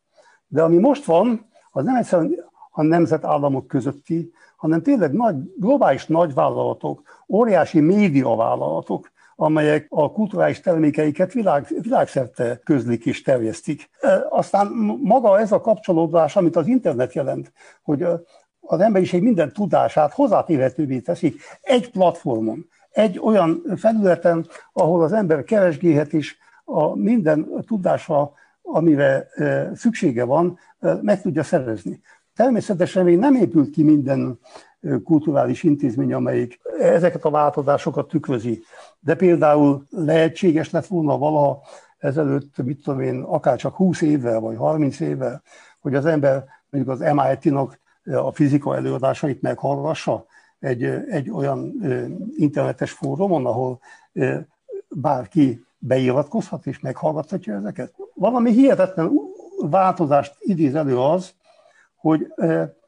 [0.47, 2.35] de ami most van, az nem egyszerűen
[2.71, 9.10] a nemzetállamok közötti, hanem tényleg nagy, globális nagyvállalatok, óriási médiavállalatok,
[9.41, 13.89] amelyek a kulturális termékeiket világ, világszerte közlik és terjesztik.
[14.29, 14.67] Aztán
[15.01, 17.51] maga ez a kapcsolódás, amit az internet jelent,
[17.83, 18.03] hogy
[18.59, 26.13] az emberiség minden tudását hozzátérhetővé teszik egy platformon, egy olyan felületen, ahol az ember keresgélhet
[26.13, 29.27] is a minden tudásra, amire
[29.73, 30.59] szüksége van,
[31.01, 32.01] meg tudja szerezni.
[32.41, 34.39] Természetesen még nem épült ki minden
[35.03, 38.63] kulturális intézmény, amelyik ezeket a változásokat tükrözi.
[38.99, 41.61] De például lehetséges lett volna valaha
[41.97, 45.41] ezelőtt, mit tudom én, akár csak 20 évvel vagy 30 évvel,
[45.79, 50.25] hogy az ember mondjuk az MIT-nak a fizika előadásait meghallgassa
[50.59, 51.73] egy, egy olyan
[52.37, 53.79] internetes fórumon, ahol
[54.89, 57.93] bárki beiratkozhat és meghallgathatja ezeket.
[58.13, 59.11] Valami hihetetlen
[59.57, 61.33] változást idéz elő az,
[62.01, 62.33] hogy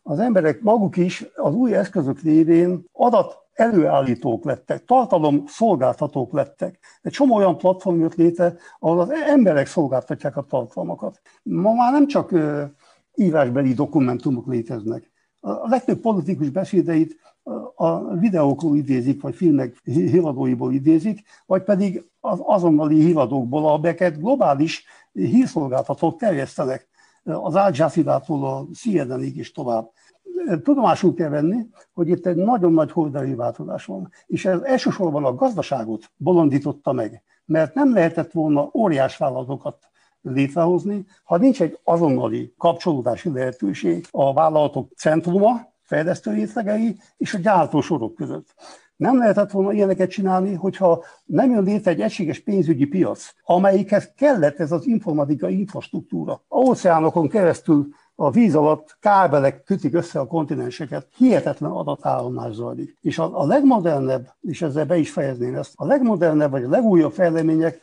[0.04, 6.80] az emberek maguk is az új eszközök lévén adat előállítók lettek, tartalom szolgáltatók lettek.
[7.02, 11.22] Egy csomó olyan platform jött létre, ahol az emberek szolgáltatják a tartalmakat.
[11.44, 12.34] Ma már nem csak
[13.16, 15.12] írásbeli dokumentumok léteznek.
[15.40, 17.16] A legtöbb politikus beszédeit
[17.76, 26.18] a videókról idézik, vagy filmek híradóiból idézik, vagy pedig az azonnali híradókból, amelyeket globális hírszolgáltatók
[26.18, 26.88] terjesztenek
[27.24, 29.90] az Al Jazeera-tól a CNN-ig is tovább.
[30.64, 35.36] Tudomásul kell venni, hogy itt egy nagyon nagy horderejű változás van, és ez elsősorban a
[35.36, 39.78] gazdaságot bolondította meg, mert nem lehetett volna óriás vállalatokat
[40.22, 48.16] létrehozni, ha nincs egy azonnali kapcsolódási lehetőség a vállalatok centruma, fejlesztő rétegei és a gyártósorok
[48.16, 48.56] között.
[48.96, 54.60] Nem lehetett volna ilyeneket csinálni, hogyha nem jön létre egy egységes pénzügyi piac, amelyikhez kellett
[54.60, 56.42] ez az informatikai infrastruktúra.
[56.48, 62.98] A óceánokon keresztül a víz alatt kábelek kötik össze a kontinenseket, hihetetlen adatállomás zajlik.
[63.02, 67.12] És a, a legmodernebb, és ezzel be is fejezném ezt, a legmodernebb vagy a legújabb
[67.12, 67.82] fejlemények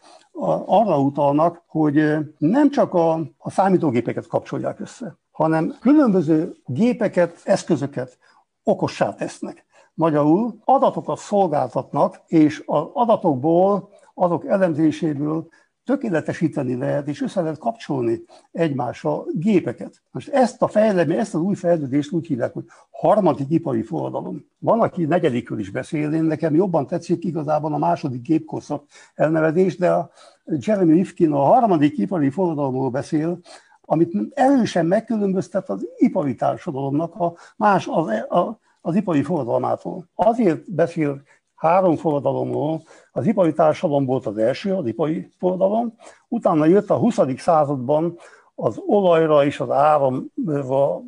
[0.66, 8.18] arra utalnak, hogy nem csak a, a számítógépeket kapcsolják össze, hanem különböző gépeket, eszközöket
[8.64, 9.64] okossá tesznek.
[10.00, 15.48] Magyarul adatokat szolgáltatnak, és az adatokból, azok elemzéséből
[15.84, 20.02] tökéletesíteni lehet, és össze lehet kapcsolni egymásra gépeket.
[20.10, 24.44] Most ezt a fejlemény, ezt az új fejlődést úgy hívják, hogy harmadik ipari forradalom.
[24.58, 28.84] Van, aki negyedikről is beszél, én nekem jobban tetszik igazából a második gépkorszak
[29.14, 30.10] elnevezés, de a
[30.44, 33.38] Jeremy Rifkin a harmadik ipari forradalomról beszél,
[33.80, 40.08] amit erősen megkülönböztet az ipari társadalomnak a más az, a, az ipari forradalmától.
[40.14, 41.22] Azért beszél
[41.54, 42.82] három forradalomról.
[43.12, 45.94] Az ipari társadalom volt az első, az ipari forradalom,
[46.28, 47.18] utána jött a 20.
[47.36, 48.18] században
[48.54, 51.00] az olajra és az áramra,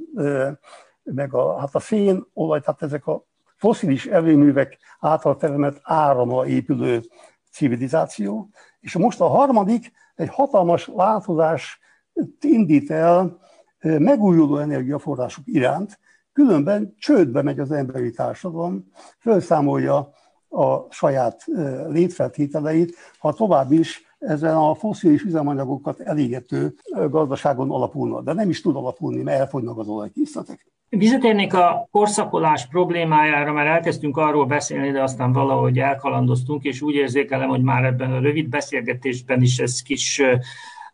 [1.02, 3.24] meg a, hát a szén, olaj, tehát ezek a
[3.56, 7.02] foszilis erőművek által termelt áramra épülő
[7.50, 8.48] civilizáció.
[8.80, 11.80] És most a harmadik egy hatalmas változás
[12.40, 13.40] indít el
[13.82, 15.98] megújuló energiaforrások iránt,
[16.32, 18.84] különben csődbe megy az emberi társadalom,
[19.18, 20.12] felszámolja
[20.48, 21.44] a saját
[21.88, 26.74] létfeltételeit, ha tovább is ezen a foszilis üzemanyagokat elégető
[27.10, 28.20] gazdaságon alapulna.
[28.20, 30.66] De nem is tud alapulni, mert elfogynak az olajkészletek.
[30.88, 37.48] Visszatérnék a korszakolás problémájára, mert elkezdtünk arról beszélni, de aztán valahogy elkalandoztunk, és úgy érzékelem,
[37.48, 40.22] hogy már ebben a rövid beszélgetésben is ez kis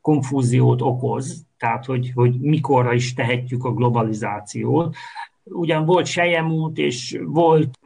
[0.01, 4.97] konfúziót okoz, tehát hogy, hogy mikorra is tehetjük a globalizációt.
[5.51, 7.79] Ugyan volt Sejemút, és volt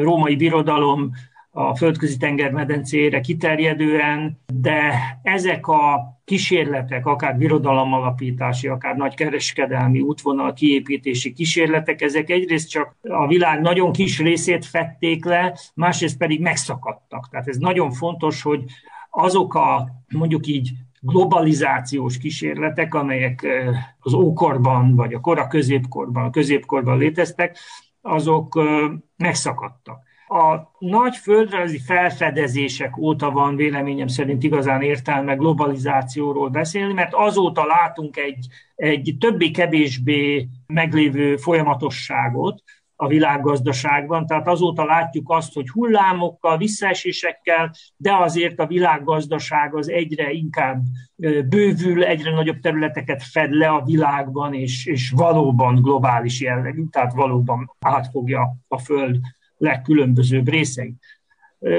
[0.00, 1.10] római birodalom
[1.50, 10.52] a földközi tenger medencére kiterjedően, de ezek a kísérletek, akár birodalomalapítási, akár nagy kereskedelmi útvonal
[10.52, 17.28] kiépítési kísérletek, ezek egyrészt csak a világ nagyon kis részét fették le, másrészt pedig megszakadtak.
[17.30, 18.64] Tehát ez nagyon fontos, hogy
[19.10, 20.70] azok a mondjuk így
[21.04, 23.46] globalizációs kísérletek, amelyek
[24.00, 27.58] az ókorban, vagy a kora középkorban, a középkorban léteztek,
[28.00, 28.60] azok
[29.16, 29.98] megszakadtak.
[30.28, 38.16] A nagy földrajzi felfedezések óta van véleményem szerint igazán értelme globalizációról beszélni, mert azóta látunk
[38.16, 42.62] egy, egy többé-kevésbé meglévő folyamatosságot,
[42.96, 44.26] a világgazdaságban.
[44.26, 50.82] Tehát azóta látjuk azt, hogy hullámokkal, visszaesésekkel, de azért a világgazdaság az egyre inkább
[51.48, 57.76] bővül, egyre nagyobb területeket fed le a világban, és, és valóban globális jellegű, tehát valóban
[57.80, 59.16] átfogja a Föld
[59.56, 61.02] legkülönbözőbb részeit.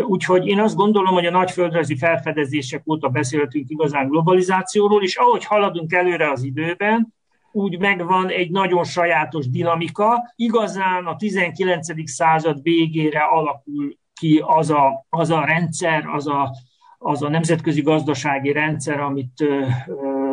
[0.07, 5.45] Úgyhogy én azt gondolom, hogy a nagy földrajzi felfedezések óta beszéltünk igazán globalizációról, és ahogy
[5.45, 7.13] haladunk előre az időben,
[7.55, 10.33] úgy megvan egy nagyon sajátos dinamika.
[10.35, 12.09] Igazán a 19.
[12.09, 16.55] század végére alakul ki az a, az a rendszer, az a,
[16.97, 19.65] az a nemzetközi gazdasági rendszer, amit ö,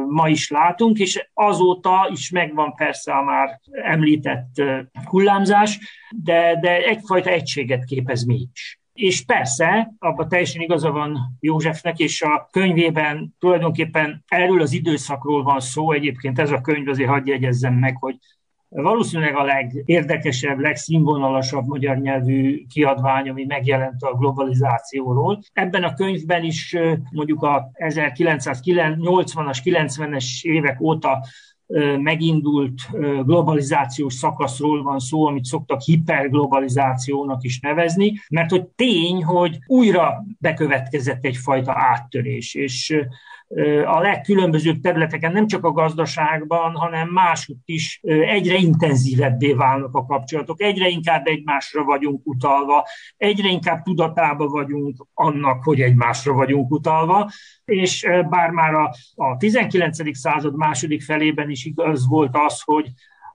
[0.08, 4.62] ma is látunk, és azóta is megvan persze a már említett
[5.04, 5.78] hullámzás,
[6.10, 8.81] de, de egyfajta egységet képez mégis.
[8.92, 15.60] És persze, abban teljesen igaza van Józsefnek, és a könyvében tulajdonképpen erről az időszakról van
[15.60, 15.92] szó.
[15.92, 18.16] Egyébként ez a könyv azért hagyj jegyezzem meg, hogy
[18.68, 25.42] valószínűleg a legérdekesebb, legszínvonalasabb magyar nyelvű kiadvány, ami megjelent a globalizációról.
[25.52, 26.76] Ebben a könyvben is
[27.10, 31.24] mondjuk a 1980-as, 90-es évek óta
[31.98, 32.74] megindult
[33.24, 41.24] globalizációs szakaszról van szó, amit szoktak hiperglobalizációnak is nevezni, mert hogy tény, hogy újra bekövetkezett
[41.24, 42.94] egyfajta áttörés, és
[43.86, 50.60] a legkülönbözőbb területeken, nem csak a gazdaságban, hanem máshogy is egyre intenzívebbé válnak a kapcsolatok,
[50.60, 52.86] egyre inkább egymásra vagyunk utalva,
[53.16, 57.30] egyre inkább tudatába vagyunk annak, hogy egymásra vagyunk utalva,
[57.64, 58.74] és bár már
[59.14, 60.16] a 19.
[60.16, 62.86] század második felében is igaz volt az, hogy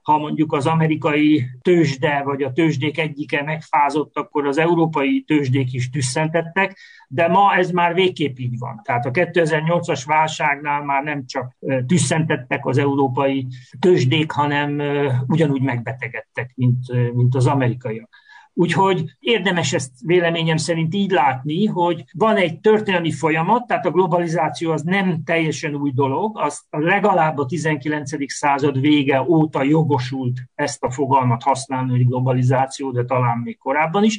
[0.08, 5.90] ha mondjuk az amerikai tőzsde vagy a tőzsdék egyike megfázott, akkor az európai tőzsdék is
[5.90, 8.80] tüsszentettek, de ma ez már végképp így van.
[8.84, 13.46] Tehát a 2008-as válságnál már nem csak tüsszentettek az európai
[13.78, 14.82] tőzsdék, hanem
[15.26, 18.17] ugyanúgy megbetegedtek, mint, mint az amerikaiak.
[18.60, 24.70] Úgyhogy érdemes ezt véleményem szerint így látni, hogy van egy történelmi folyamat, tehát a globalizáció
[24.70, 28.32] az nem teljesen új dolog, az legalább a 19.
[28.32, 34.18] század vége óta jogosult ezt a fogalmat használni, hogy globalizáció, de talán még korábban is.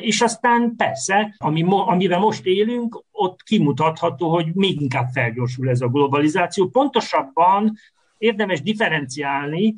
[0.00, 5.88] És aztán persze, ami, amivel most élünk, ott kimutatható, hogy még inkább felgyorsul ez a
[5.88, 6.68] globalizáció.
[6.68, 7.76] Pontosabban
[8.18, 9.74] érdemes differenciálni,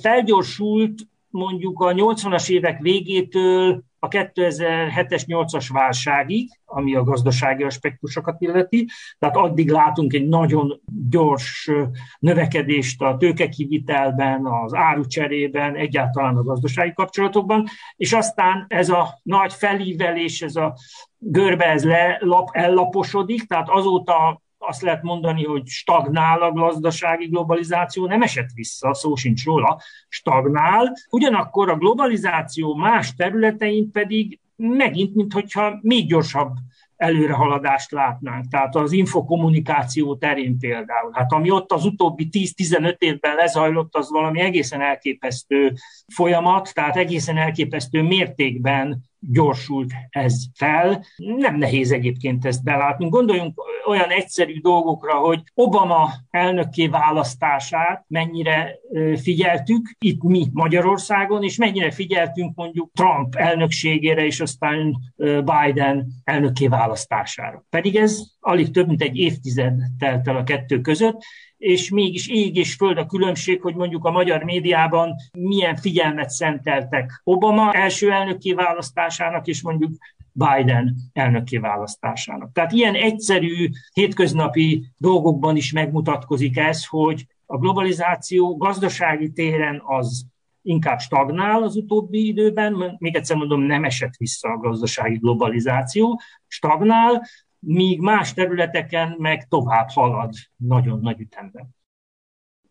[0.00, 0.94] felgyorsult
[1.32, 9.36] mondjuk a 80-as évek végétől a 2007-es 8-as válságig, ami a gazdasági aspektusokat illeti, tehát
[9.36, 10.80] addig látunk egy nagyon
[11.10, 11.70] gyors
[12.18, 17.66] növekedést a tőkekivitelben, az árucserében, egyáltalán a gazdasági kapcsolatokban,
[17.96, 20.74] és aztán ez a nagy felívelés, ez a
[21.18, 28.06] görbe ez le, lap, ellaposodik, tehát azóta azt lehet mondani, hogy stagnál a gazdasági globalizáció,
[28.06, 30.92] nem esett vissza, szó sincs róla, stagnál.
[31.10, 36.52] Ugyanakkor a globalizáció más területein pedig megint, mintha még gyorsabb
[36.96, 38.48] előrehaladást látnánk.
[38.48, 41.10] Tehát az infokommunikáció terén például.
[41.12, 45.72] Hát ami ott az utóbbi 10-15 évben lezajlott, az valami egészen elképesztő
[46.14, 51.04] folyamat, tehát egészen elképesztő mértékben gyorsult ez fel.
[51.16, 53.08] Nem nehéz egyébként ezt belátni.
[53.08, 58.78] Gondoljunk olyan egyszerű dolgokra, hogy Obama elnökké választását mennyire
[59.22, 64.96] figyeltük itt mi Magyarországon, és mennyire figyeltünk mondjuk Trump elnökségére, és aztán
[65.44, 67.64] Biden elnökké választására.
[67.70, 71.22] Pedig ez alig több mint egy évtized telt el a kettő között,
[71.62, 77.20] és mégis ég és föld a különbség, hogy mondjuk a magyar médiában milyen figyelmet szenteltek
[77.24, 79.92] Obama első elnöki választásának, és mondjuk
[80.32, 82.52] Biden elnöki választásának.
[82.52, 90.26] Tehát ilyen egyszerű, hétköznapi dolgokban is megmutatkozik ez, hogy a globalizáció gazdasági téren az
[90.62, 97.22] inkább stagnál az utóbbi időben, még egyszer mondom, nem esett vissza a gazdasági globalizáció, stagnál,
[97.66, 101.68] míg más területeken meg tovább halad nagyon nagy ütemben.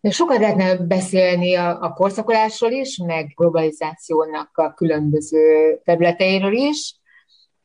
[0.10, 7.01] Sokat lehetne beszélni a, a korszakolásról is, meg globalizációnak a különböző területeiről is.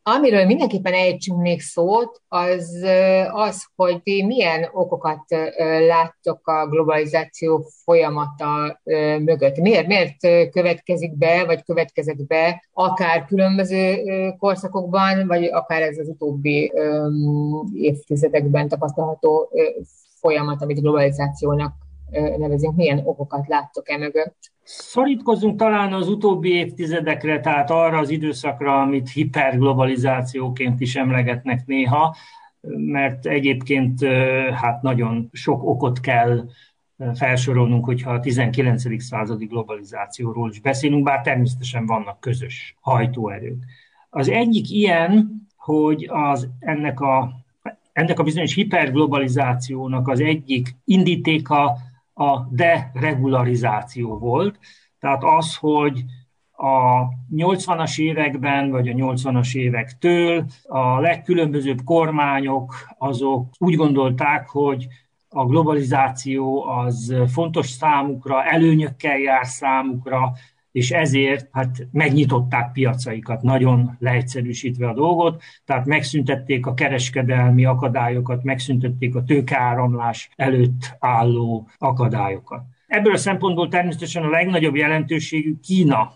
[0.09, 2.85] Amiről mindenképpen ejtsünk még szót, az
[3.31, 5.25] az, hogy milyen okokat
[5.87, 8.81] láttok a globalizáció folyamata
[9.19, 9.57] mögött.
[9.57, 14.03] Miért, miért következik be, vagy következett be akár különböző
[14.39, 16.73] korszakokban, vagy akár ez az utóbbi
[17.75, 19.51] évtizedekben tapasztalható
[20.21, 21.73] folyamat, amit globalizációnak
[22.11, 24.37] nevezünk, milyen okokat láttok e mögött?
[24.63, 32.17] Szorítkozunk talán az utóbbi évtizedekre, tehát arra az időszakra, amit hiperglobalizációként is emlegetnek néha,
[32.77, 34.05] mert egyébként
[34.53, 36.45] hát nagyon sok okot kell
[37.15, 39.03] felsorolnunk, hogyha a 19.
[39.03, 43.65] századi globalizációról is beszélünk, bár természetesen vannak közös hajtóerők.
[44.11, 47.33] Az egyik ilyen, hogy az ennek a,
[47.93, 51.77] ennek a bizonyos hiperglobalizációnak az egyik indítéka
[52.19, 54.59] a deregularizáció volt,
[55.01, 56.05] tehát az, hogy
[56.53, 57.05] a
[57.37, 64.87] 80-as években, vagy a 80-as évektől a legkülönbözőbb kormányok azok úgy gondolták, hogy
[65.29, 70.33] a globalizáció az fontos számukra, előnyökkel jár számukra,
[70.77, 79.14] és ezért hát megnyitották piacaikat, nagyon leegyszerűsítve a dolgot, tehát megszüntették a kereskedelmi akadályokat, megszüntették
[79.14, 82.62] a tőkeáramlás előtt álló akadályokat.
[82.87, 86.12] Ebből a szempontból természetesen a legnagyobb jelentőségű Kína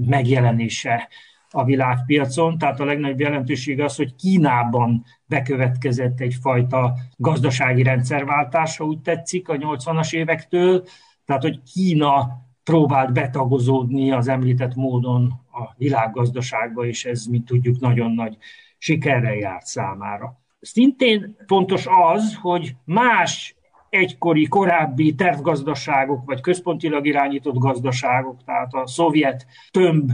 [0.00, 1.08] megjelenése
[1.50, 9.00] a világpiacon, tehát a legnagyobb jelentőség az, hogy Kínában bekövetkezett egyfajta gazdasági rendszerváltás, ha úgy
[9.00, 10.84] tetszik, a 80-as évektől,
[11.24, 18.10] tehát hogy Kína próbált betagozódni az említett módon a világgazdaságba, és ez, mint tudjuk, nagyon
[18.10, 18.36] nagy
[18.78, 20.40] sikerrel járt számára.
[20.60, 23.56] Szintén fontos az, hogy más
[23.88, 30.10] egykori, korábbi tervgazdaságok, vagy központilag irányított gazdaságok, tehát a szovjet tömb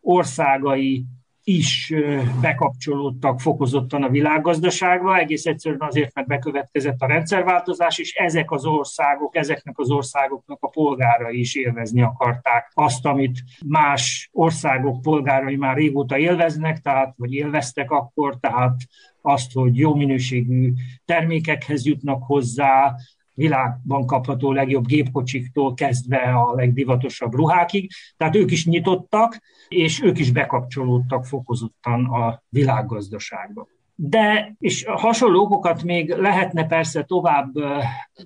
[0.00, 1.04] országai
[1.44, 1.94] is
[2.40, 9.36] bekapcsolódtak fokozottan a világgazdaságba, egész egyszerűen azért, mert bekövetkezett a rendszerváltozás, és ezek az országok,
[9.36, 16.18] ezeknek az országoknak a polgárai is élvezni akarták azt, amit más országok polgárai már régóta
[16.18, 18.76] élveznek, tehát, vagy élveztek akkor, tehát
[19.22, 20.72] azt, hogy jó minőségű
[21.04, 22.94] termékekhez jutnak hozzá,
[23.34, 27.90] világban kapható legjobb gépkocsiktól kezdve a legdivatosabb ruhákig.
[28.16, 33.66] Tehát ők is nyitottak, és ők is bekapcsolódtak fokozottan a világgazdaságba.
[33.94, 37.52] De, és hasonló okokat még lehetne persze tovább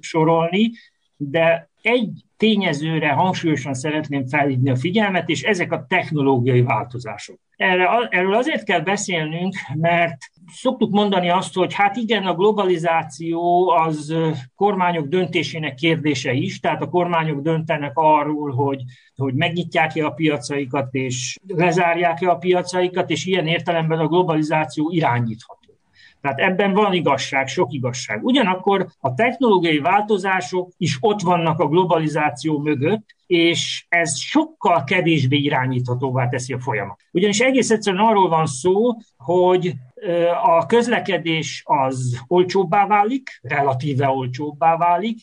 [0.00, 0.70] sorolni,
[1.16, 7.38] de egy tényezőre hangsúlyosan szeretném felhívni a figyelmet, és ezek a technológiai változások.
[7.56, 10.16] Erre, erről azért kell beszélnünk, mert
[10.52, 14.14] szoktuk mondani azt, hogy hát igen, a globalizáció az
[14.54, 18.82] kormányok döntésének kérdése is, tehát a kormányok döntenek arról, hogy,
[19.16, 25.55] hogy megnyitják-e a piacaikat, és lezárják-e a piacaikat, és ilyen értelemben a globalizáció irányítható.
[26.34, 28.24] Tehát ebben van igazság, sok igazság.
[28.24, 36.28] Ugyanakkor a technológiai változások is ott vannak a globalizáció mögött, és ez sokkal kevésbé irányíthatóvá
[36.28, 37.00] teszi a folyamat.
[37.12, 39.74] Ugyanis egész egyszerűen arról van szó, hogy
[40.42, 45.20] a közlekedés az olcsóbbá válik, relatíve olcsóbbá válik.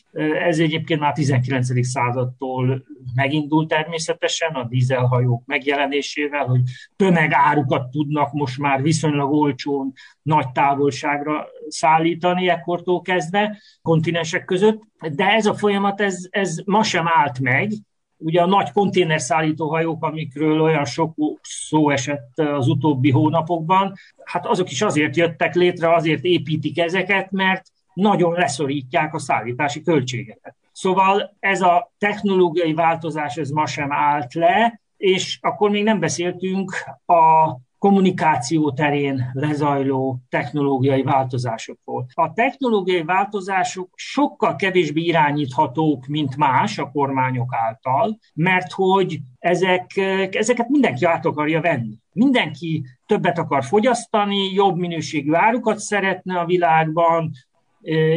[0.48, 1.86] Ez egyébként már 19.
[1.86, 6.60] századtól megindult természetesen a dízelhajók megjelenésével, hogy
[6.96, 14.82] tömegárukat tudnak most már viszonylag olcsón nagy távolságra szállítani ekkortól kezdve kontinensek között,
[15.12, 17.72] de ez a folyamat ez, ez ma sem állt meg,
[18.16, 23.94] Ugye a nagy konténerszállító hajók, amikről olyan sok szó esett az utóbbi hónapokban,
[24.24, 30.54] hát azok is azért jöttek létre, azért építik ezeket, mert nagyon leszorítják a szállítási költségeket.
[30.72, 36.72] Szóval ez a technológiai változás, ez ma sem állt le, és akkor még nem beszéltünk
[37.06, 42.06] a kommunikáció terén lezajló technológiai változásokról.
[42.14, 49.96] A technológiai változások sokkal kevésbé irányíthatók, mint más a kormányok által, mert hogy ezek,
[50.30, 51.98] ezeket mindenki át akarja venni.
[52.12, 57.30] Mindenki többet akar fogyasztani, jobb minőségű árukat szeretne a világban,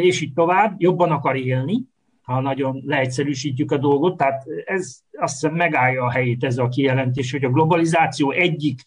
[0.01, 1.85] és így tovább, jobban akar élni,
[2.27, 4.17] ha nagyon leegyszerűsítjük a dolgot.
[4.17, 8.81] Tehát ez azt hiszem megállja a helyét ez a kijelentés, hogy a globalizáció egyik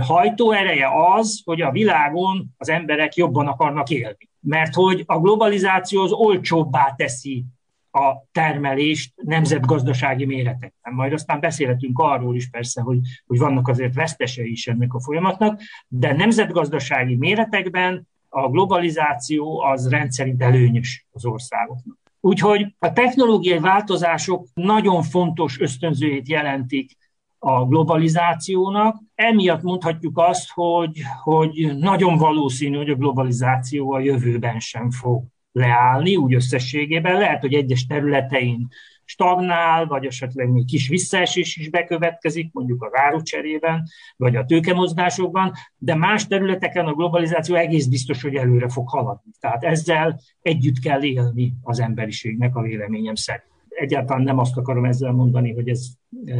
[0.00, 4.28] hajtóereje az, hogy a világon az emberek jobban akarnak élni.
[4.40, 7.44] Mert hogy a globalizáció az olcsóbbá teszi
[7.90, 10.94] a termelést nemzetgazdasági méretekben.
[10.94, 15.60] Majd aztán beszélhetünk arról is persze, hogy, hogy vannak azért vesztesei is ennek a folyamatnak,
[15.88, 22.04] de nemzetgazdasági méretekben a globalizáció az rendszerint előnyös az országoknak.
[22.26, 26.96] Úgyhogy a technológiai változások nagyon fontos ösztönzőjét jelentik
[27.38, 29.02] a globalizációnak.
[29.14, 36.16] Emiatt mondhatjuk azt, hogy, hogy nagyon valószínű, hogy a globalizáció a jövőben sem fog leállni,
[36.16, 37.18] úgy összességében.
[37.18, 38.68] Lehet, hogy egyes területein
[39.06, 43.82] stagnál, vagy esetleg még kis visszaesés is bekövetkezik, mondjuk a árucserében,
[44.16, 49.30] vagy a tőkemozdásokban, de más területeken a globalizáció egész biztos, hogy előre fog haladni.
[49.40, 53.50] Tehát ezzel együtt kell élni az emberiségnek a véleményem szerint.
[53.68, 55.86] Egyáltalán nem azt akarom ezzel mondani, hogy ez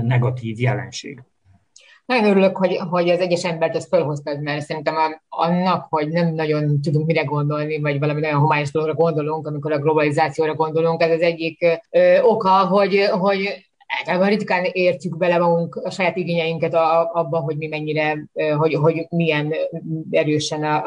[0.02, 1.22] negatív jelenség.
[2.06, 4.94] Nagyon örülök, hogy, hogy az egyes embert ezt felhoztad, mert szerintem
[5.28, 9.78] annak, hogy nem nagyon tudunk mire gondolni, vagy valami nagyon homályos dologra gondolunk, amikor a
[9.78, 13.66] globalizációra gondolunk, ez az egyik ö, oka, hogy, hogy
[14.04, 16.74] ritkán értjük bele magunk a saját igényeinket
[17.12, 19.52] abban, hogy mi mennyire, hogy, hogy milyen
[20.10, 20.82] erősen a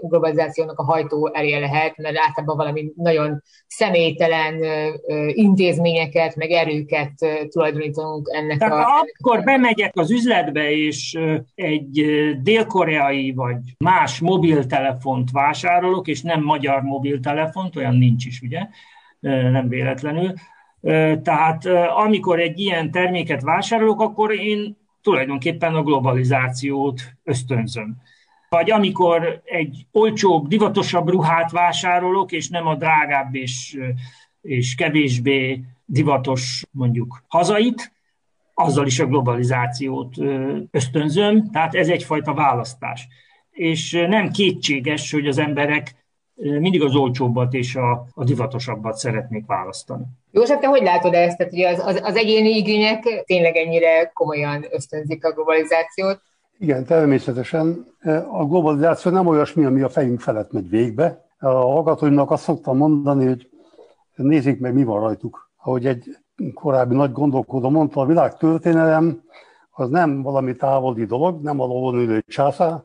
[0.00, 4.62] globalizációnak a hajtó elé lehet, mert általában valami nagyon személytelen
[5.28, 7.12] intézményeket, meg erőket
[7.48, 9.04] tulajdonítunk ennek Tehát a...
[9.18, 11.18] akkor bemegyek az üzletbe, és
[11.54, 12.04] egy
[12.42, 18.60] dél-koreai vagy más mobiltelefont vásárolok, és nem magyar mobiltelefont, olyan nincs is, ugye,
[19.50, 20.32] nem véletlenül,
[21.22, 21.66] tehát
[22.04, 27.96] amikor egy ilyen terméket vásárolok, akkor én tulajdonképpen a globalizációt ösztönzöm.
[28.48, 33.78] Vagy amikor egy olcsóbb, divatosabb ruhát vásárolok, és nem a drágább és,
[34.40, 37.92] és kevésbé divatos mondjuk hazait,
[38.54, 40.16] azzal is a globalizációt
[40.70, 43.08] ösztönzöm, tehát ez egyfajta választás.
[43.50, 46.05] És nem kétséges, hogy az emberek
[46.36, 50.04] mindig az olcsóbbat és a, a divatosabbat szeretnék választani.
[50.30, 51.36] József, te hogy látod ezt?
[51.36, 56.20] Tehát, hogy az, az, az egyéni igények tényleg ennyire komolyan ösztönzik a globalizációt?
[56.58, 57.86] Igen, természetesen.
[58.30, 61.24] A globalizáció nem olyasmi, ami a fejünk felett megy végbe.
[61.38, 63.50] A hallgatóimnak azt szoktam mondani, hogy
[64.14, 65.50] nézzék meg, mi van rajtuk.
[65.62, 66.16] Ahogy egy
[66.54, 69.22] korábbi nagy gondolkodó mondta, a világ történelem
[69.70, 72.82] az nem valami távoli dolog, nem a lovon ülő császár,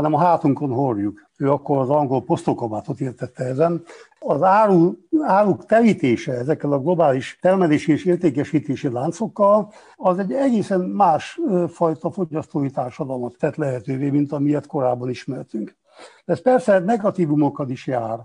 [0.00, 1.20] hanem a hátunkon hordjuk.
[1.36, 3.82] Ő akkor az angol posztokabátot értette ezen.
[4.18, 11.40] Az áru, áruk terítése ezekkel a globális termelési és értékesítési láncokkal, az egy egészen más
[11.68, 15.76] fajta fogyasztói társadalmat tett lehetővé, mint amilyet korábban ismertünk.
[16.24, 18.18] De ez persze negatívumokkal is jár,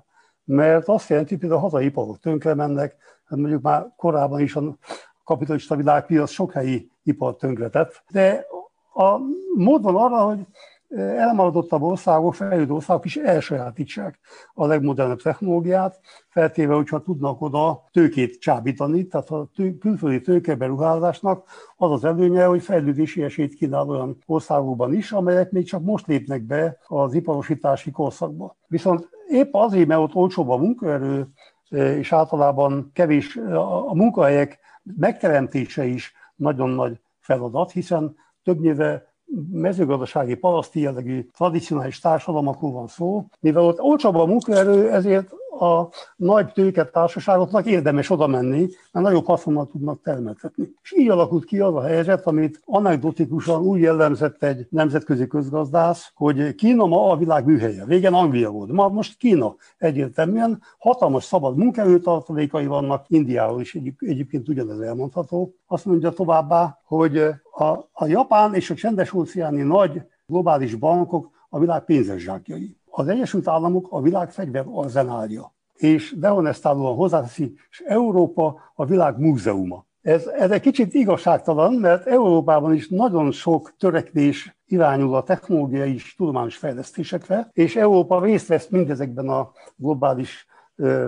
[0.43, 2.95] mert azt jelenti, hogy a hazai iparok tönkre mennek,
[3.25, 4.77] hát mondjuk már korábban is a
[5.23, 8.45] kapitalista világpiac sok helyi ipart tönkretett, de
[8.93, 9.17] a
[9.55, 10.39] mód van arra, hogy
[11.17, 14.19] elmaradottabb országok, fejlődő országok is elsajátítsák
[14.53, 21.91] a legmodernebb technológiát, feltéve, hogyha tudnak oda tőkét csábítani, tehát a tő, külföldi tőkeberuházásnak az
[21.91, 26.77] az előnye, hogy fejlődési esélyt kínál olyan országokban is, amelyek még csak most lépnek be
[26.87, 28.55] az iparosítási korszakba.
[28.67, 31.27] Viszont épp azért, mert ott olcsóbb a munkaerő,
[31.69, 33.35] és általában kevés
[33.87, 39.14] a munkahelyek megteremtése is nagyon nagy feladat, hiszen többnyire
[39.51, 46.51] mezőgazdasági paraszti jellegű tradicionális társadalmakról van szó, mivel ott olcsóbb a munkaerő, ezért a nagy
[46.51, 50.71] tőket társaságoknak érdemes oda menni, mert nagyobb haszonnal tudnak termeltetni.
[50.81, 56.55] És így alakult ki az a helyzet, amit anekdotikusan úgy jellemzett egy nemzetközi közgazdász, hogy
[56.55, 57.83] Kína ma a világ műhelye.
[57.87, 64.49] Régen Anglia volt, ma most Kína egyértelműen hatalmas szabad munkaerőtartalékai vannak, Indiáról is egy, egyébként
[64.49, 65.55] ugyanez elmondható.
[65.67, 67.17] Azt mondja továbbá, hogy
[67.51, 73.07] a, a japán és a csendes óceáni nagy globális bankok a világ pénzes zsákjai az
[73.07, 79.85] Egyesült Államok a világ fegyverarzenálja, és dehonestálóan hozzáteszi, és Európa a világ múzeuma.
[80.01, 86.15] Ez, ez egy kicsit igazságtalan, mert Európában is nagyon sok törekvés irányul a technológiai és
[86.15, 90.47] tudományos fejlesztésekre, és Európa részt vesz mindezekben a globális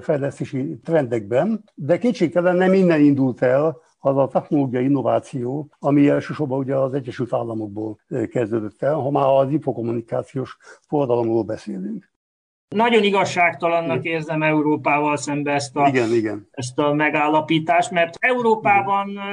[0.02, 6.76] fejlesztési trendekben, de kétségtelen nem innen indult el az a technológiai innováció, ami elsősorban ugye
[6.76, 12.16] az Egyesült Államokból kezdődött el, ha már az infokommunikációs forradalomról beszélünk.
[12.68, 16.48] Nagyon igazságtalannak érzem Európával szembe ezt a, igen, igen.
[16.52, 19.24] ezt a megállapítást, mert Európában igen.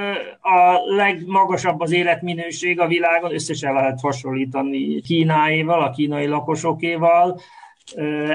[0.40, 7.40] a legmagasabb az életminőség a világon, összesen lehet hasonlítani Kínáéval, a kínai lakosokéval,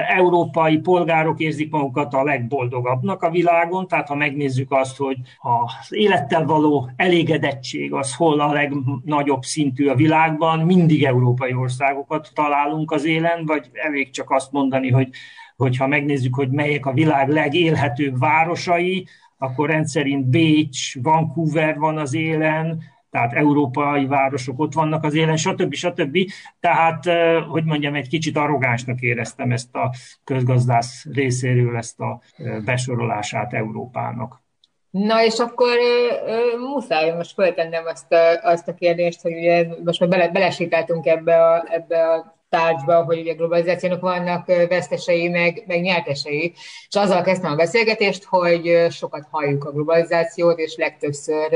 [0.08, 6.44] európai polgárok érzik magukat a legboldogabbnak a világon, tehát ha megnézzük azt, hogy az élettel
[6.44, 13.46] való elégedettség az hol a legnagyobb szintű a világban, mindig európai országokat találunk az élen,
[13.46, 15.08] vagy elég csak azt mondani, hogy
[15.56, 19.06] hogyha megnézzük, hogy melyek a világ legélhetőbb városai,
[19.38, 25.74] akkor rendszerint Bécs, Vancouver van az élen, tehát európai városok ott vannak az élen, stb.
[25.74, 26.18] stb.
[26.60, 27.04] Tehát,
[27.48, 29.92] hogy mondjam, egy kicsit arrogánsnak éreztem ezt a
[30.24, 32.20] közgazdász részéről ezt a
[32.64, 34.42] besorolását Európának.
[34.90, 40.00] Na és akkor uh, muszáj most föltennem azt a, azt a kérdést, hogy ugye most
[40.00, 45.80] már bele, belesétáltunk ebbe a, ebbe a tárgyba, hogy ugye globalizációnak vannak vesztesei, meg, meg
[45.80, 46.52] nyertesei.
[46.88, 51.48] És azzal kezdtem a beszélgetést, hogy sokat halljuk a globalizációt, és legtöbbször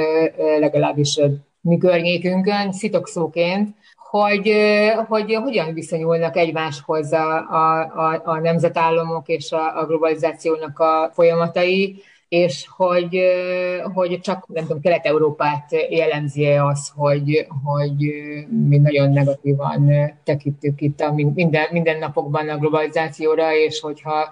[0.58, 1.20] legalábbis
[1.60, 3.68] mi környékünkön, szitokszóként,
[4.10, 4.52] hogy,
[5.08, 12.02] hogy hogyan viszonyulnak egymáshoz a, a, a, a nemzetállamok és a, a globalizációnak a folyamatai,
[12.34, 13.20] és hogy,
[13.94, 17.94] hogy csak nem tudom, Kelet-Európát jellemzi az, hogy, hogy
[18.68, 19.90] mi nagyon negatívan
[20.24, 24.30] tekintünk itt a minden, minden napokban a globalizációra, és hogyha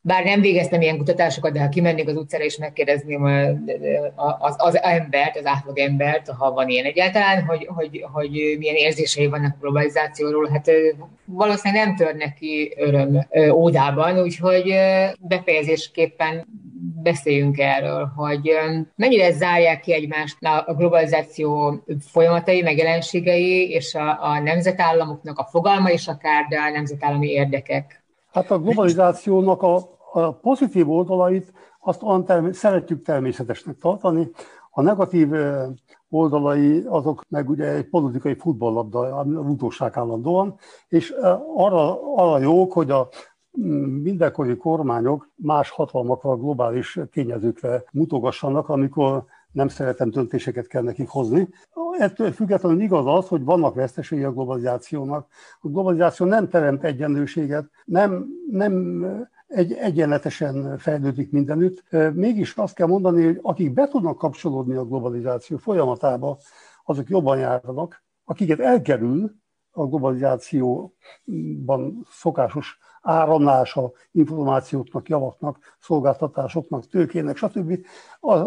[0.00, 3.24] bár nem végeztem ilyen kutatásokat, de ha kimennék az utcára és megkérdezném
[4.38, 9.26] az, az embert, az átlag embert, ha van ilyen egyáltalán, hogy, hogy, hogy milyen érzései
[9.26, 10.70] vannak a globalizációról, hát
[11.24, 14.74] valószínűleg nem törnek ki öröm ódában, úgyhogy
[15.20, 16.46] befejezésképpen
[17.02, 18.50] beszéljünk erről, hogy
[18.94, 20.36] mennyire zárják ki egymást
[20.66, 27.28] a globalizáció folyamatai, megjelenségei, és a, a nemzetállamoknak a fogalma is akár, de a nemzetállami
[27.28, 28.02] érdekek.
[28.32, 29.76] Hát a globalizációnak a,
[30.12, 34.30] a pozitív oldalait azt olyan term- szeretjük természetesnek tartani,
[34.70, 35.28] a negatív
[36.10, 41.14] oldalai azok meg ugye egy politikai futballlabda, a utolság állandóan, és
[41.54, 43.08] arra, arra jók, hogy a
[44.02, 51.48] mindenkori kormányok más hatalmakra, globális tényezőkre mutogassanak, amikor nem szeretem döntéseket kell nekik hozni.
[51.98, 55.26] Ettől függetlenül igaz az, hogy vannak vesztesei a globalizációnak.
[55.60, 59.04] A globalizáció nem teremt egyenlőséget, nem, nem
[59.46, 61.84] egy, egyenletesen fejlődik mindenütt.
[62.14, 66.38] Mégis azt kell mondani, hogy akik be tudnak kapcsolódni a globalizáció folyamatába,
[66.84, 68.02] azok jobban járnak.
[68.24, 69.34] Akiket elkerül
[69.70, 72.78] a globalizációban szokásos
[73.08, 77.78] áramlása információknak, javaknak, szolgáltatásoknak, tőkének, stb.,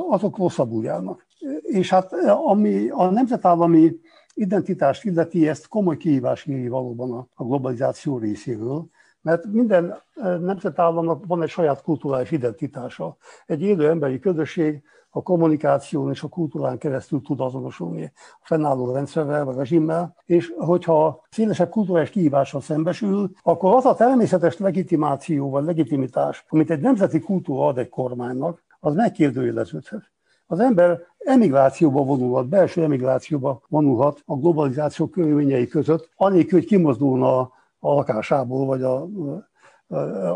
[0.10, 1.26] azok rosszabbul járnak.
[1.62, 2.14] És hát
[2.46, 3.92] ami a nemzetállami
[4.34, 8.86] identitást illeti, ezt komoly kihívás éri valóban a globalizáció részéről,
[9.22, 13.18] mert minden nemzetállamnak van egy saját kulturális identitása.
[13.46, 14.84] Egy élő emberi közösség
[15.14, 21.24] a kommunikáción és a kultúrán keresztül tud azonosulni a fennálló rendszerrel vagy rezsimmel, és hogyha
[21.30, 27.68] szélesebb kulturális kihívással szembesül, akkor az a természetes legitimáció vagy legitimitás, amit egy nemzeti kultúra
[27.68, 30.12] ad egy kormánynak, az megkérdőjeleződhet.
[30.46, 37.40] Az ember emigrációba vonulhat, belső emigrációba vonulhat a globalizáció körülményei között, anélkül, hogy kimozdulna
[37.80, 39.08] a lakásából, vagy a,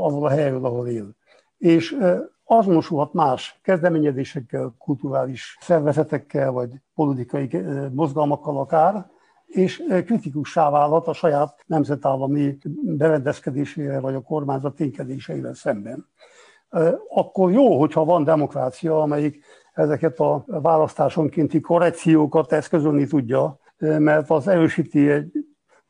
[0.06, 1.16] azon a helyről, ahol él.
[1.58, 1.98] És
[2.46, 9.06] azonosulhat más kezdeményezésekkel, kulturális szervezetekkel, vagy politikai eh, mozgalmakkal akár,
[9.46, 16.08] és eh, kritikussá válhat a saját nemzetállami berendezkedésére, vagy a kormányzat ténykedéseivel szemben.
[16.70, 19.44] Eh, akkor jó, hogyha van demokrácia, amelyik
[19.74, 25.32] ezeket a választásonkénti korrekciókat eszközölni tudja, mert az erősíti egy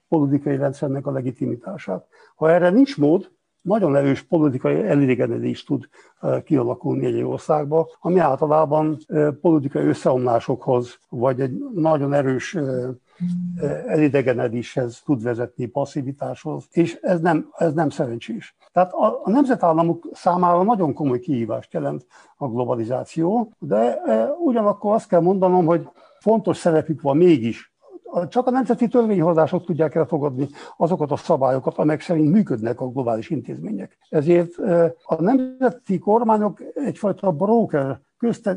[0.08, 2.08] politikai rendszernek a legitimitását.
[2.36, 3.32] Ha erre nincs mód,
[3.66, 5.90] nagyon erős politikai elégedés tud
[6.44, 8.98] kialakulni egy országba, ami általában
[9.42, 12.58] politikai összeomlásokhoz, vagy egy nagyon erős
[13.88, 18.56] elidegenedéshez tud vezetni, passzivitáshoz, és ez nem, ez nem szerencsés.
[18.72, 22.06] Tehát a, a nemzetállamok számára nagyon komoly kihívást jelent
[22.38, 24.02] a globalizáció, de
[24.40, 25.88] ugyanakkor azt kell mondanom, hogy
[26.20, 27.75] fontos szerepük van mégis
[28.28, 30.48] csak a nemzeti törvényhozások tudják elfogadni
[30.78, 33.98] azokat a szabályokat, amelyek szerint működnek a globális intézmények.
[34.10, 34.58] Ezért
[35.04, 38.02] a nemzeti kormányok egyfajta broker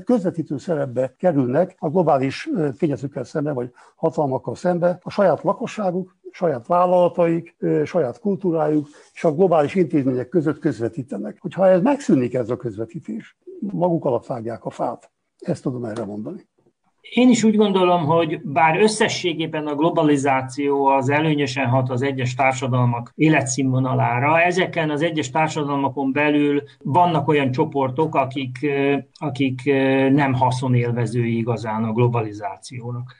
[0.04, 2.48] közvetítő szerepbe kerülnek a globális
[2.78, 9.74] tényezőkkel szembe, vagy hatalmakkal szembe, a saját lakosságuk, saját vállalataik, saját kultúrájuk és a globális
[9.74, 11.38] intézmények között közvetítenek.
[11.40, 15.10] Hogyha ez megszűnik ez a közvetítés, maguk alatt vágják a fát.
[15.38, 16.47] Ezt tudom erre mondani.
[17.10, 23.12] Én is úgy gondolom, hogy bár összességében a globalizáció az előnyösen hat az egyes társadalmak
[23.14, 28.70] életszínvonalára, ezeken az egyes társadalmakon belül vannak olyan csoportok, akik,
[29.14, 29.64] akik
[30.12, 33.14] nem haszonélvezői igazán a globalizációnak.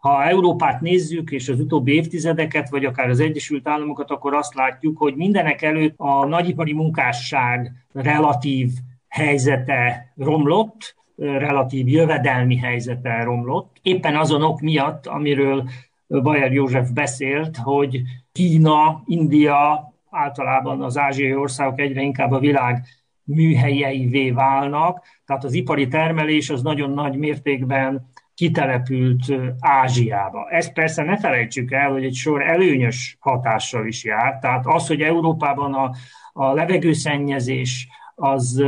[0.00, 4.98] Ha Európát nézzük, és az utóbbi évtizedeket, vagy akár az Egyesült Államokat, akkor azt látjuk,
[4.98, 8.70] hogy mindenek előtt a nagyipari munkásság relatív
[9.08, 13.76] helyzete romlott, relatív jövedelmi helyzete romlott.
[13.82, 15.68] Éppen azon ok miatt, amiről
[16.06, 18.00] Bayer József beszélt, hogy
[18.32, 22.84] Kína, India, általában az ázsiai országok egyre inkább a világ
[23.24, 30.48] műhelyeivé válnak, tehát az ipari termelés az nagyon nagy mértékben kitelepült Ázsiába.
[30.50, 34.38] Ezt persze ne felejtsük el, hogy egy sor előnyös hatással is jár.
[34.38, 35.90] Tehát az, hogy Európában a,
[36.32, 38.64] a levegőszennyezés az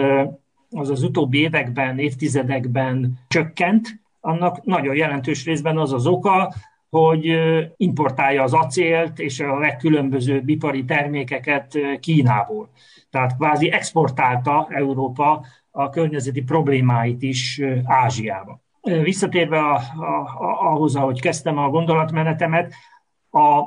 [0.71, 6.55] az az utóbbi években, évtizedekben csökkent, annak nagyon jelentős részben az az oka,
[6.91, 7.39] hogy
[7.77, 12.69] importálja az acélt és a legkülönbözőbb ipari termékeket Kínából.
[13.11, 18.61] Tehát kvázi exportálta Európa a környezeti problémáit is Ázsiába.
[19.03, 22.75] Visszatérve a, a, ahhoz, ahogy kezdtem a gondolatmenetemet,
[23.31, 23.63] a,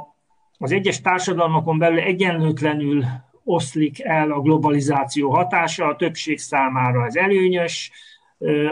[0.58, 3.04] az egyes társadalmakon belül egyenlőtlenül
[3.52, 7.92] oszlik el a globalizáció hatása, a többség számára ez előnyös,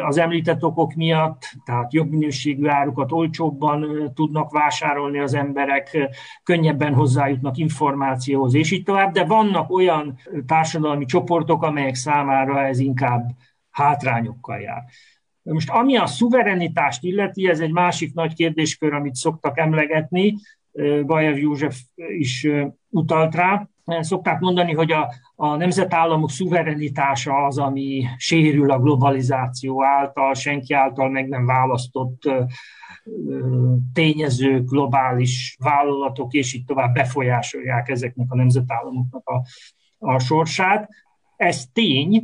[0.07, 5.97] az említett okok miatt, tehát jobb minőségű árukat olcsóbban tudnak vásárolni az emberek,
[6.43, 13.29] könnyebben hozzájutnak információhoz, és így tovább, de vannak olyan társadalmi csoportok, amelyek számára ez inkább
[13.69, 14.83] hátrányokkal jár.
[15.41, 20.35] Most ami a szuverenitást illeti, ez egy másik nagy kérdéskör, amit szoktak emlegetni,
[21.05, 22.47] Bajer József is
[22.89, 23.67] utalt rá.
[23.99, 31.09] Szokták mondani, hogy a, a nemzetállamok szuverenitása az, ami sérül a globalizáció által, senki által
[31.09, 32.21] meg nem választott
[33.93, 39.41] tényezők, globális vállalatok, és így tovább befolyásolják ezeknek a nemzetállamoknak a,
[39.97, 40.89] a sorsát.
[41.35, 42.23] Ez tény,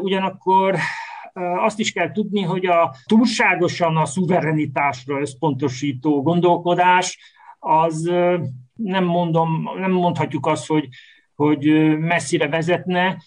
[0.00, 0.76] ugyanakkor
[1.56, 7.18] azt is kell tudni, hogy a túlságosan a szuverenitásra összpontosító gondolkodás
[7.58, 8.10] az
[8.82, 10.88] nem, mondom, nem mondhatjuk azt, hogy,
[11.34, 13.22] hogy messzire vezetne.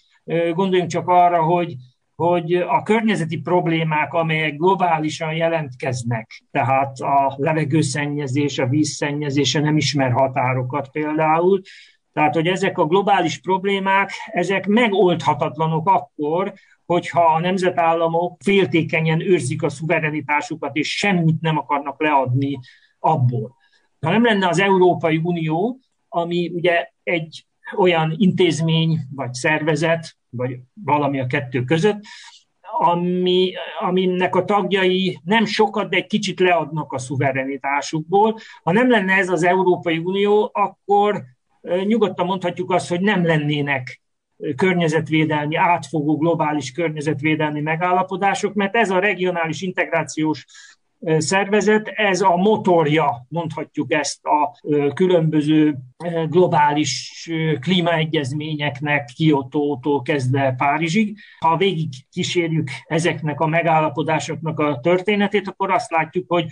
[0.54, 1.74] Gondoljunk csak arra, hogy,
[2.14, 10.88] hogy a környezeti problémák, amelyek globálisan jelentkeznek, tehát a levegőszennyezés, a vízszennyezése nem ismer határokat
[10.88, 11.60] például,
[12.12, 16.52] tehát, hogy ezek a globális problémák, ezek megoldhatatlanok akkor,
[16.86, 22.58] hogyha a nemzetállamok féltékenyen őrzik a szuverenitásukat, és semmit nem akarnak leadni
[22.98, 23.56] abból.
[24.06, 25.78] Ha nem lenne az Európai Unió,
[26.08, 27.46] ami ugye egy
[27.76, 32.00] olyan intézmény, vagy szervezet, vagy valami a kettő között,
[32.78, 38.38] ami, aminek a tagjai nem sokat, de egy kicsit leadnak a szuverenitásukból.
[38.62, 41.22] Ha nem lenne ez az Európai Unió, akkor
[41.84, 44.02] nyugodtan mondhatjuk azt, hogy nem lennének
[44.56, 50.46] környezetvédelmi, átfogó globális környezetvédelmi megállapodások, mert ez a regionális integrációs
[51.18, 54.50] szervezet, ez a motorja, mondhatjuk ezt a
[54.94, 55.78] különböző
[56.28, 57.30] globális
[57.60, 61.18] klímaegyezményeknek Kiotótól kezdve Párizsig.
[61.38, 66.46] Ha végig kísérjük ezeknek a megállapodásoknak a történetét, akkor azt látjuk, hogy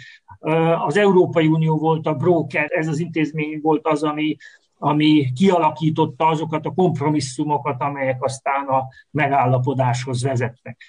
[0.87, 4.37] az Európai Unió volt a broker, ez az intézmény volt az, ami
[4.83, 10.83] ami kialakította azokat a kompromisszumokat, amelyek aztán a megállapodáshoz vezettek.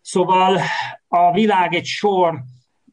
[0.00, 0.58] Szóval
[1.08, 2.42] a világ egy sor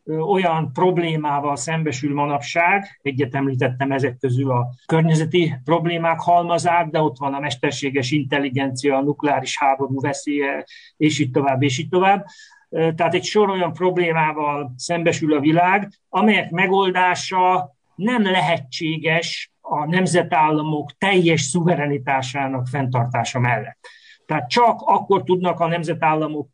[0.07, 7.33] olyan problémával szembesül manapság, egyet említettem ezek közül a környezeti problémák halmazát, de ott van
[7.33, 10.65] a mesterséges intelligencia, a nukleáris háború veszélye,
[10.97, 12.25] és így tovább, és így tovább.
[12.69, 21.41] Tehát egy sor olyan problémával szembesül a világ, amelyek megoldása nem lehetséges a nemzetállamok teljes
[21.41, 23.79] szuverenitásának fenntartása mellett.
[24.25, 26.49] Tehát csak akkor tudnak a nemzetállamok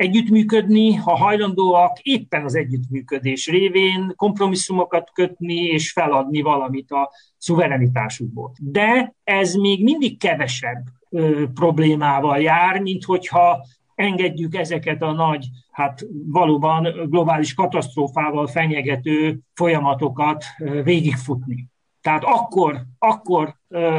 [0.00, 8.52] együttműködni, ha hajlandóak éppen az együttműködés révén kompromisszumokat kötni és feladni valamit a szuverenitásukból.
[8.60, 16.06] De ez még mindig kevesebb ö, problémával jár, mint hogyha engedjük ezeket a nagy, hát
[16.26, 20.44] valóban globális katasztrófával fenyegető folyamatokat
[20.84, 21.68] végigfutni.
[22.00, 23.54] Tehát akkor, akkor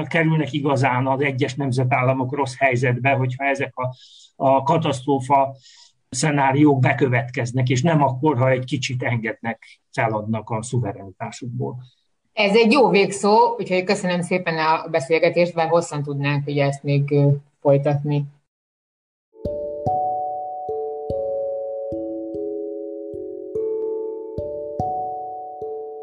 [0.07, 3.95] kerülnek igazán az egyes nemzetállamok rossz helyzetbe, hogyha ezek a,
[4.35, 5.55] a katasztrófa
[6.15, 11.75] szenáriók bekövetkeznek, és nem akkor, ha egy kicsit engednek, feladnak a szuverenitásukból.
[12.33, 17.13] Ez egy jó végszó, úgyhogy köszönöm szépen a beszélgetést, bár hosszan tudnánk ugye ezt még
[17.61, 18.25] folytatni.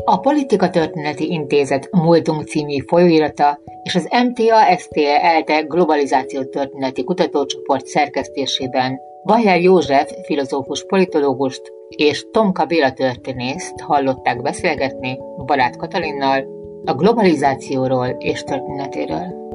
[0.04, 9.00] A Politika Történeti Intézet Múltunk című folyóirata és az MTA-STE ELTE Globalizáció Történeti Kutatócsoport szerkesztésében
[9.28, 16.44] Bajer József filozófus politológust és Tomka Béla történészt hallották beszélgetni Barát Katalinnal
[16.84, 19.47] a globalizációról és történetéről.